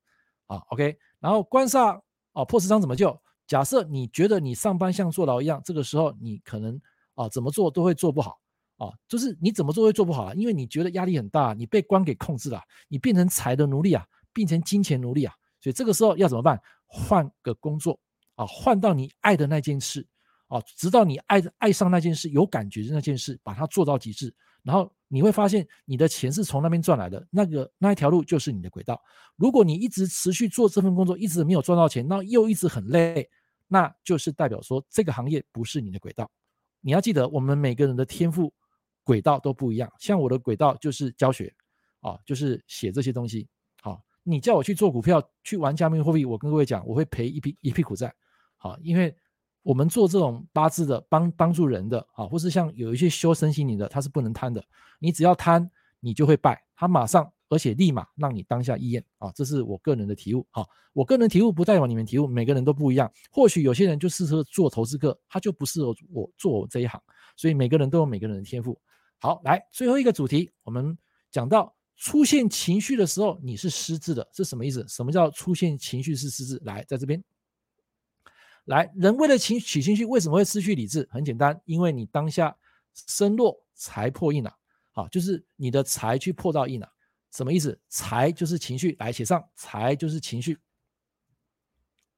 [0.47, 1.99] 啊，OK，然后官煞
[2.33, 3.17] 啊，破十伤怎么救？
[3.47, 6.79] 假设你觉得你上班像坐牢一样，这个时候你可能
[7.13, 8.39] 啊怎么做都会做不好
[8.77, 16.59] 啊，就是你怎么做会做不好啊，因为你觉得压力很大，你被官给控制了，你变成财的奴隶啊，变成金钱奴隶啊，所以这个时候要怎么办？
[16.87, 17.99] 换个工作
[18.35, 20.05] 啊，换到你爱的那件事
[20.47, 24.33] 啊，直到你爱爱上那件事，有感觉的那件事，把它做到极致，
[24.65, 28.99] 然后你会发现你的钱是从那边赚来的，那个那一条路就是你的轨道。
[29.35, 33.29] 如果你一直持续做这份工作，一直没有赚到钱，那又一直很累。
[33.67, 36.29] 那就是代表说这个行业不是你的轨道。
[36.81, 38.51] 你要记得，我们每个人的天赋
[39.03, 39.91] 轨道都不一样。
[39.99, 41.53] 像我的轨道就是教学，
[42.01, 43.47] 啊，就是写这些东西。
[43.81, 48.13] 好，你叫我去做股票，去玩加密货币，我跟各位讲，我会赔一屁一屁股债。
[48.57, 49.15] 好，因为
[49.65, 54.63] 我们做这种八字的帮帮助人的啊，或是像有一些修身心灵的，他是不能贪的。
[54.99, 55.67] 你只要贪，
[55.99, 60.63] 你就会败，他马上而且立马让你当下意验啊，这是我个人的体悟啊。
[60.93, 63.11] 我个人体悟不代表你们体悟，每个人都不一样。
[63.31, 67.01] 或许有些人就适合做投资客，他就不适合我做我这一行。
[67.35, 68.79] 所以每个人都有每个人的天赋。
[69.17, 70.95] 好，来最后一个主题，我们
[71.31, 74.85] 讲到出现情绪的时候，你是失智的，是什么意思？
[74.87, 76.61] 什么叫出现情绪是失智？
[76.65, 77.19] 来，在这边。
[78.65, 81.07] 来，人为了情起情绪，为什么会失去理智？
[81.11, 82.55] 很简单，因为你当下
[82.93, 84.57] 身弱财破印了，
[84.91, 86.91] 好，就是你的财去破到印了，
[87.31, 87.79] 什么意思？
[87.89, 90.59] 财就是情绪，来写上，财就是情绪，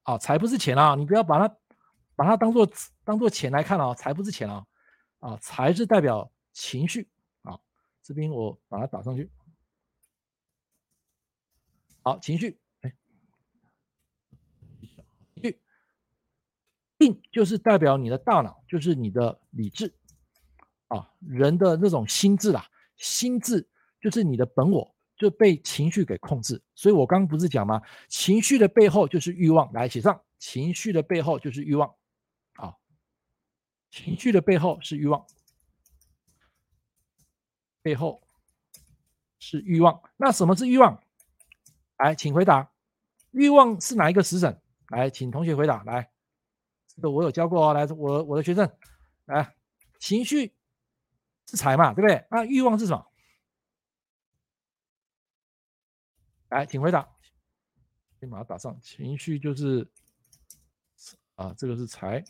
[0.03, 1.57] 啊，财不是钱啊，你不要把它
[2.15, 2.69] 把它当做
[3.03, 4.65] 当做钱来看啊，财不是钱啊，
[5.19, 7.09] 啊，财是代表情绪
[7.41, 7.59] 啊，
[8.01, 9.29] 这边我把它打上去，
[12.03, 12.57] 好，情绪。
[16.97, 19.93] 病就是代表你的大脑，就是你的理智
[20.87, 23.67] 啊，人的那种心智啦，心智
[24.01, 26.61] 就是你的本我，就被情绪给控制。
[26.73, 27.81] 所以我刚刚不是讲吗？
[28.07, 31.93] 情绪的背后就是欲望，来写上，情绪的背后就是欲望
[32.53, 32.73] 啊，
[33.91, 35.25] 情绪的背后是欲望，
[37.81, 38.21] 背后
[39.39, 40.01] 是欲望。
[40.17, 41.01] 那什么是欲望？
[41.97, 42.71] 来，请回答，
[43.31, 44.59] 欲望是哪一个时辰？
[44.89, 46.09] 来，请同学回答，来。
[47.01, 48.67] 这我有教过哦，来，我我的学生，
[49.25, 49.55] 来，
[49.99, 50.53] 情绪
[51.47, 52.25] 是财嘛，对不对？
[52.31, 53.05] 那欲望是什么？
[56.49, 57.07] 来，请回答。
[58.19, 59.87] 先把它打上，情绪就是
[61.35, 62.23] 啊，这个是财。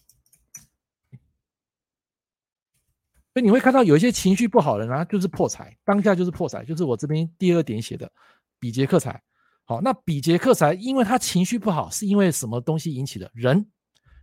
[3.31, 8.11] 所以你会看到有一些情绪不好的人啊，就是破财，当下就是破财，就是我这边第二点写的
[8.59, 9.23] 比劫克财。
[9.63, 13.31] 好，那比劫克财，因为他情绪不好，是因为什么东西引起的？
[13.33, 13.71] 人。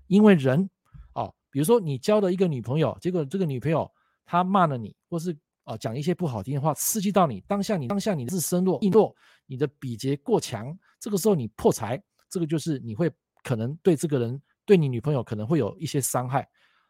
[0.07, 0.69] 因为人，
[1.15, 3.91] 哦，比如说你交了一个女朋友，结果这个女朋友
[4.25, 9.15] 她骂了你，或是啊讲一些不好听的话，刺激到你，当下你当下你是身弱、印弱，
[9.47, 13.11] 你的比劫过强，这个时候你破财，这个就是你会
[13.43, 16.49] 可能对这个人，对你女朋友可能会有一些伤害。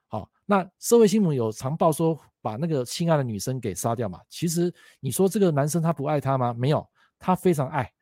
[0.09, 4.21] 好，那社会新闻有常报说把那个心爱的女生给杀掉嘛？
[4.29, 6.53] 其实你说这个男生他不爱她吗？
[6.55, 6.87] 没有，
[7.19, 7.93] 他非常爱，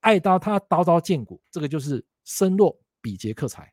[0.00, 3.72] 爱到他刀刀见骨，这个就是身弱比劫克财。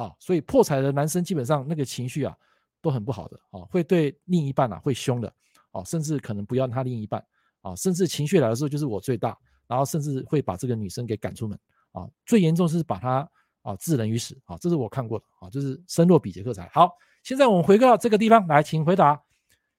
[0.00, 2.34] 啊，所以破财的男生基本上那个情绪啊
[2.80, 5.30] 都很不好的啊，会对另一半啊会凶的
[5.72, 7.22] 啊，甚至可能不要他另一半
[7.60, 9.36] 啊，甚至情绪来的时候就是我最大，
[9.66, 11.58] 然后甚至会把这个女生给赶出门
[11.92, 13.30] 啊，最严重是把他
[13.60, 16.66] 啊置人于死啊，这是我看过的啊，这是身弱比劫克财。
[16.72, 16.90] 好，
[17.22, 19.22] 现在我们回到这个地方来，请回答，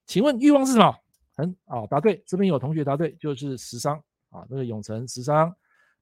[0.06, 0.94] 请问欲望是什么？
[1.34, 3.96] 很啊，答对，这边有同学答对，就是食伤
[4.30, 5.52] 啊，那个永成食伤，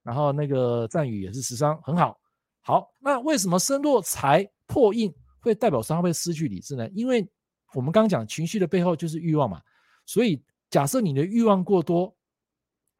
[0.03, 2.21] 然后那个赞宇也是食伤，很好。
[2.63, 6.89] 好，那为什么身弱财破印会代表他会失去理智呢？
[6.91, 7.27] 因为
[7.75, 9.61] 我们刚刚讲情绪的背后就是欲望嘛，
[10.05, 12.15] 所以假设你的欲望过多，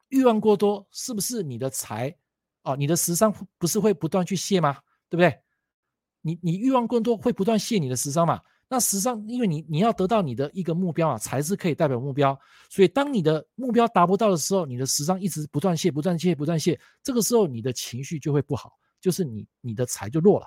[0.09, 2.13] 欲望过多是不是你的财
[2.63, 2.75] 啊？
[2.75, 4.77] 你的食伤不是会不断去泄吗？
[5.09, 5.39] 对不对？
[6.21, 8.41] 你你欲望更多会不断泄你的食伤嘛？
[8.67, 12.39] 那食伤因为你你要得到你的一个目标啊，财是可以代表目标，
[12.69, 18.71] 所以当你的目标达不到的时候，你的食伤一直不断泄，不断泄，不断泄，这个时候你的情绪就会不好。
[19.01, 20.45] 就是你你的财就弱了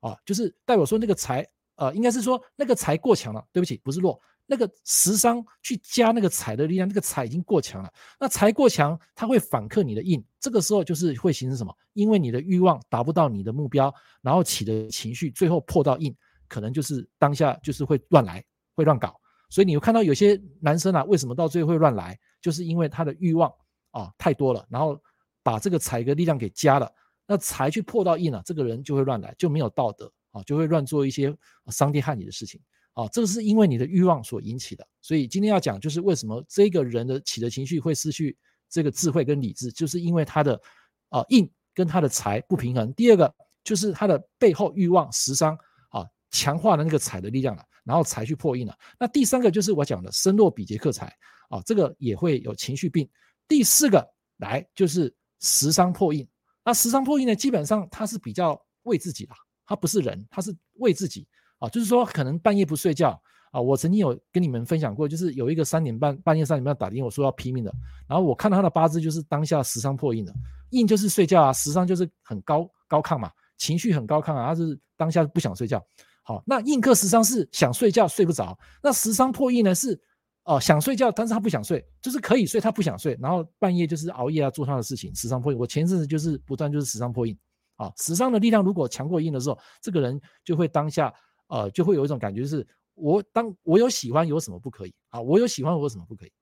[0.00, 3.44] 啊，就是代表说那个财呃，应该是说那个财过强了。
[3.52, 7.92] 对不起，不是弱，那个食伤去加那个财的力量，那个财已经过强了。
[8.18, 11.76] 那财过强，它会反克你的印，这个时候就是会形成什么？
[11.92, 13.92] 因为你的欲望达不到你的目标，
[14.22, 16.14] 然后起的情绪最后破到印，
[16.48, 18.42] 可能就是当下就是会乱来，
[18.74, 19.20] 会乱搞。
[19.50, 22.18] 所以你会看到有些男生啊，为什么到最后会乱来？
[22.40, 23.52] 就是因为他的欲望
[23.90, 24.98] 啊太多了，然后
[25.42, 26.90] 把这个财的力量给加了。
[27.26, 31.36] 那财去破到印了，这个人就会乱来，就没有道德啊，就会乱做一些
[31.68, 32.60] 伤天害理的事情
[32.94, 33.08] 啊。
[33.08, 34.86] 这个是因为你的欲望所引起的。
[35.02, 38.36] 所以今天要讲就是为什么这个人的起的情绪会失去
[38.68, 40.60] 这个智慧跟理智，就是因为他的
[41.08, 42.92] 啊印跟他的财不平衡。
[42.94, 45.58] 第二个就是他的背后欲望食伤
[45.90, 48.76] 啊，强化了那个财的力量了，然后财去破印了。
[49.00, 51.12] 那第三个就是我讲的身弱比劫克财
[51.48, 53.08] 啊，这个也会有情绪病。
[53.48, 54.06] 第四个
[54.36, 56.24] 来就是食伤破印。
[56.66, 57.36] 那食伤破印呢？
[57.36, 59.32] 基本上他是比较为自己的，
[59.64, 61.24] 他不是人，他是为自己
[61.60, 61.68] 啊。
[61.68, 63.10] 就是说，可能半夜不睡觉
[63.52, 63.60] 啊。
[63.60, 67.72] 我曾经有跟你们分享过，就是有一个三点半半夜三点半打电话说要拼命的，
[68.08, 70.34] 然后我看到他的八字就是当下食伤破印的，
[70.70, 75.80] 印就是睡觉啊，食伤就是很高高亢嘛，情绪很高亢啊，他是当下不想睡觉。
[76.24, 79.98] 好，那印克食伤是想睡觉睡不着，那食伤破印呢是。
[80.46, 85.58] 哦，想睡觉，但是他不想睡，就是可以睡，他不想睡，然后半夜就是熬夜啊，做他的事情，食伤破印。
[85.58, 87.36] 我前阵子就是不断就是食伤破印，
[87.74, 87.92] 啊。
[87.96, 91.12] 食伤的力量如果强过印的时候，这个人就会当下
[91.48, 95.20] 呃就会有一种感觉，就是我当我有喜欢有什么不可以啊？
[95.20, 96.32] 我有喜欢我有什么不可以？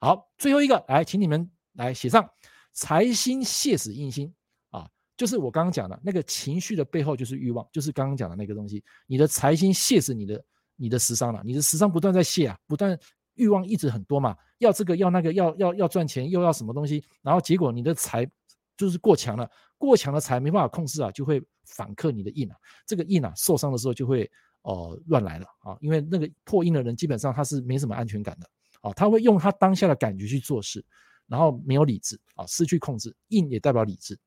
[0.00, 2.28] 好，最后一个来，请你们来写上
[2.72, 4.34] 财星泄死印星
[4.70, 8.82] 啊，就是我刚刚讲的那个情绪的背后就是欲望，就是刚刚讲的那个东西。
[9.06, 10.44] 你的财星泄死你的
[10.74, 12.98] 你的时伤了，你的时伤不断在泄啊，不断。
[13.34, 18.28] 欲望一直很多嘛，要这个要那个要要要赚钱，又要什么东西，然后结果你的财
[18.76, 22.56] 就是过强了，过强的财没办法控制啊，就会反克你的印啊，
[22.86, 24.30] 这个印啊受伤的时候就会
[24.62, 28.46] 哦乱来了啊，因为那个破印的人基本上他是没什么安全感的
[28.80, 30.84] 啊，他会用他当下的感觉去做事，
[31.26, 34.18] 然后没有理智啊，失去控制，印也代表理智。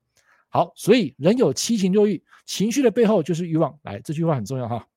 [0.50, 4.88] 好，所以人有七情六欲，情绪的背后就是欲望，来这句话很重要哈。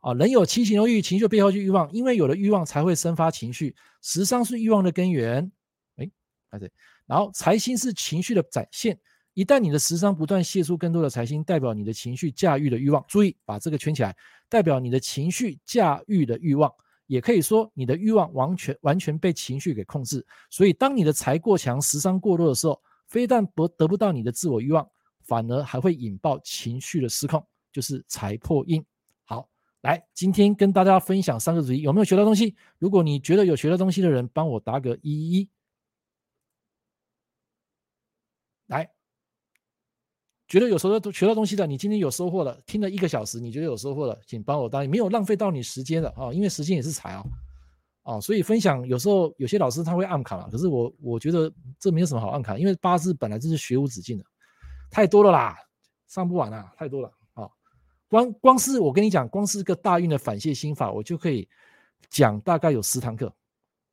[0.00, 3.74] 啊，人有七情六欲，情绪背后就欲望，因为有了欲望才会生发情绪。
[4.00, 5.50] 食伤是欲望的根源，
[5.96, 6.70] 哎，对，
[7.06, 8.98] 然后财星是情绪的展现。
[9.34, 13.04] 一旦你的食伤不断泄出更多的财星，代表你的情绪驾驭的欲望。
[13.06, 14.16] 注意把这个圈起来，
[14.48, 16.72] 代表你的情绪驾驭的欲望，
[17.06, 20.26] 也可以说你的欲望完全完全被情绪给控制。
[20.50, 24.86] 所以，当你的财过强，食伤过弱的时候，非但不得不到你的自我欲望，
[25.22, 28.82] 反而还会引爆情绪的失控，就是财破印。
[29.82, 32.54] 来，今天跟大家分享三个主题，有没有学到东西？
[32.78, 35.48] 如果你觉得有学到东西的人，帮我打个一一。
[38.66, 38.88] 来，
[40.46, 47.24] 觉得有收到学到东西的，你今天有收获了，听了一个小时，你觉得有收获了，请帮我答应，没有浪费到你时间的啊，因为时间也是财啊，
[48.02, 54.24] 啊，所以分享有时候有些老师他会暗卡嘛，可是我我觉得这没有什么好暗卡，因为八字本来就是学无止境的，
[54.90, 55.56] 太多了啦，
[56.06, 57.10] 上不完啊，太多了。
[58.10, 61.48] 光光是我跟你讲，光是个大运的反泄心法，我就可以
[62.08, 63.32] 讲大概有十堂课。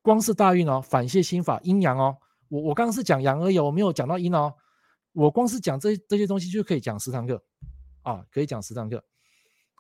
[0.01, 2.18] 光是大运哦，反泄心法阴阳哦，
[2.49, 4.51] 我我刚刚是讲阳而已，我没有讲到阴哦。
[5.13, 7.43] 我光是讲这这些东西就可以讲十堂课
[8.01, 9.03] 啊，可以讲十堂课。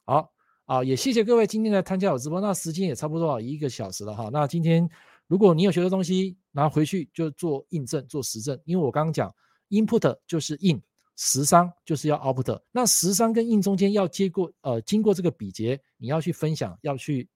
[0.05, 0.31] 好
[0.65, 4.29] 啊，也谢谢各位今天来参加我直播，那时间也差不多一个小时了哈。
[4.31, 4.87] 那今天
[5.25, 9.33] 如果你有学的东西，拿回去就做印证、做实证，因为我刚刚讲
[9.69, 10.79] input 就是印。
[11.17, 17.27] 食伤就是要 output，那食伤跟印中间要接过，呃，经过这个比劫，你要去分享，要去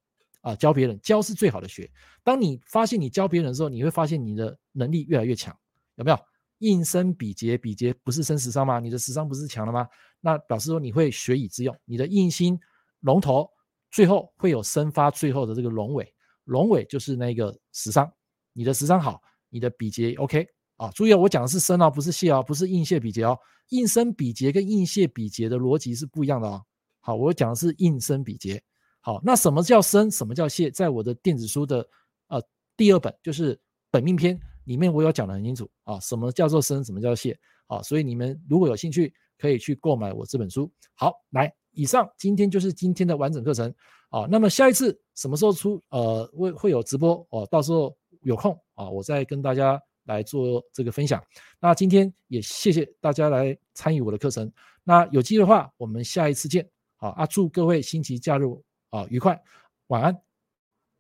[0.42, 1.90] 啊、呃、教别人，教是最好的学。
[2.24, 5.56] 当你发现你教别人的时候，你会发现你的能力越来越强，
[5.96, 6.20] 有没有？
[6.60, 8.80] 印生比劫，比劫不是生食伤吗？
[8.80, 9.88] 你的食伤不是强了吗？
[10.20, 12.56] 那表示说你会学以致用，你的印星
[13.00, 13.50] 龙头
[13.90, 16.14] 最后会有生发最后的这个龙尾，
[16.44, 18.08] 龙尾就是那个食伤，
[18.54, 19.20] 你的食伤好，
[19.50, 20.48] 你的比劫 OK。
[20.82, 23.38] 啊，注意哦，我讲的是生哦，不是泄哦，不是应泄比劫哦。
[23.70, 26.60] 应生比劫跟应泄比劫的逻辑是不一样的哦。
[27.02, 28.60] 好，我讲的是应生比劫。
[29.00, 30.10] 好，那什么叫生？
[30.10, 30.72] 什么叫泄？
[30.72, 31.88] 在我的电子书的
[32.30, 32.42] 呃
[32.76, 33.60] 第二本，就是
[33.92, 36.00] 本命篇里面，我有讲得很清楚啊。
[36.00, 36.84] 什么叫做生？
[36.84, 37.38] 什么叫泄？
[37.68, 40.68] 啊，所以你们如果有兴趣，可以去购买我这本书。
[40.96, 43.72] 好，来，以上今天就是今天的完整课程
[44.10, 44.26] 啊。
[44.28, 45.80] 那么下一次什么时候出？
[45.90, 49.80] 呃，会会有直播哦，到时候有空啊，我再跟大家。
[50.06, 51.24] 来做这个分享，
[51.60, 54.52] 那今天也谢谢大家来参与我的课程。
[54.84, 56.68] 那有机会的话，我们下一次见。
[56.96, 58.44] 好啊，祝各位星期假日
[58.90, 59.42] 啊愉快，
[59.88, 60.22] 晚安，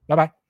[0.08, 0.41] 拜拜。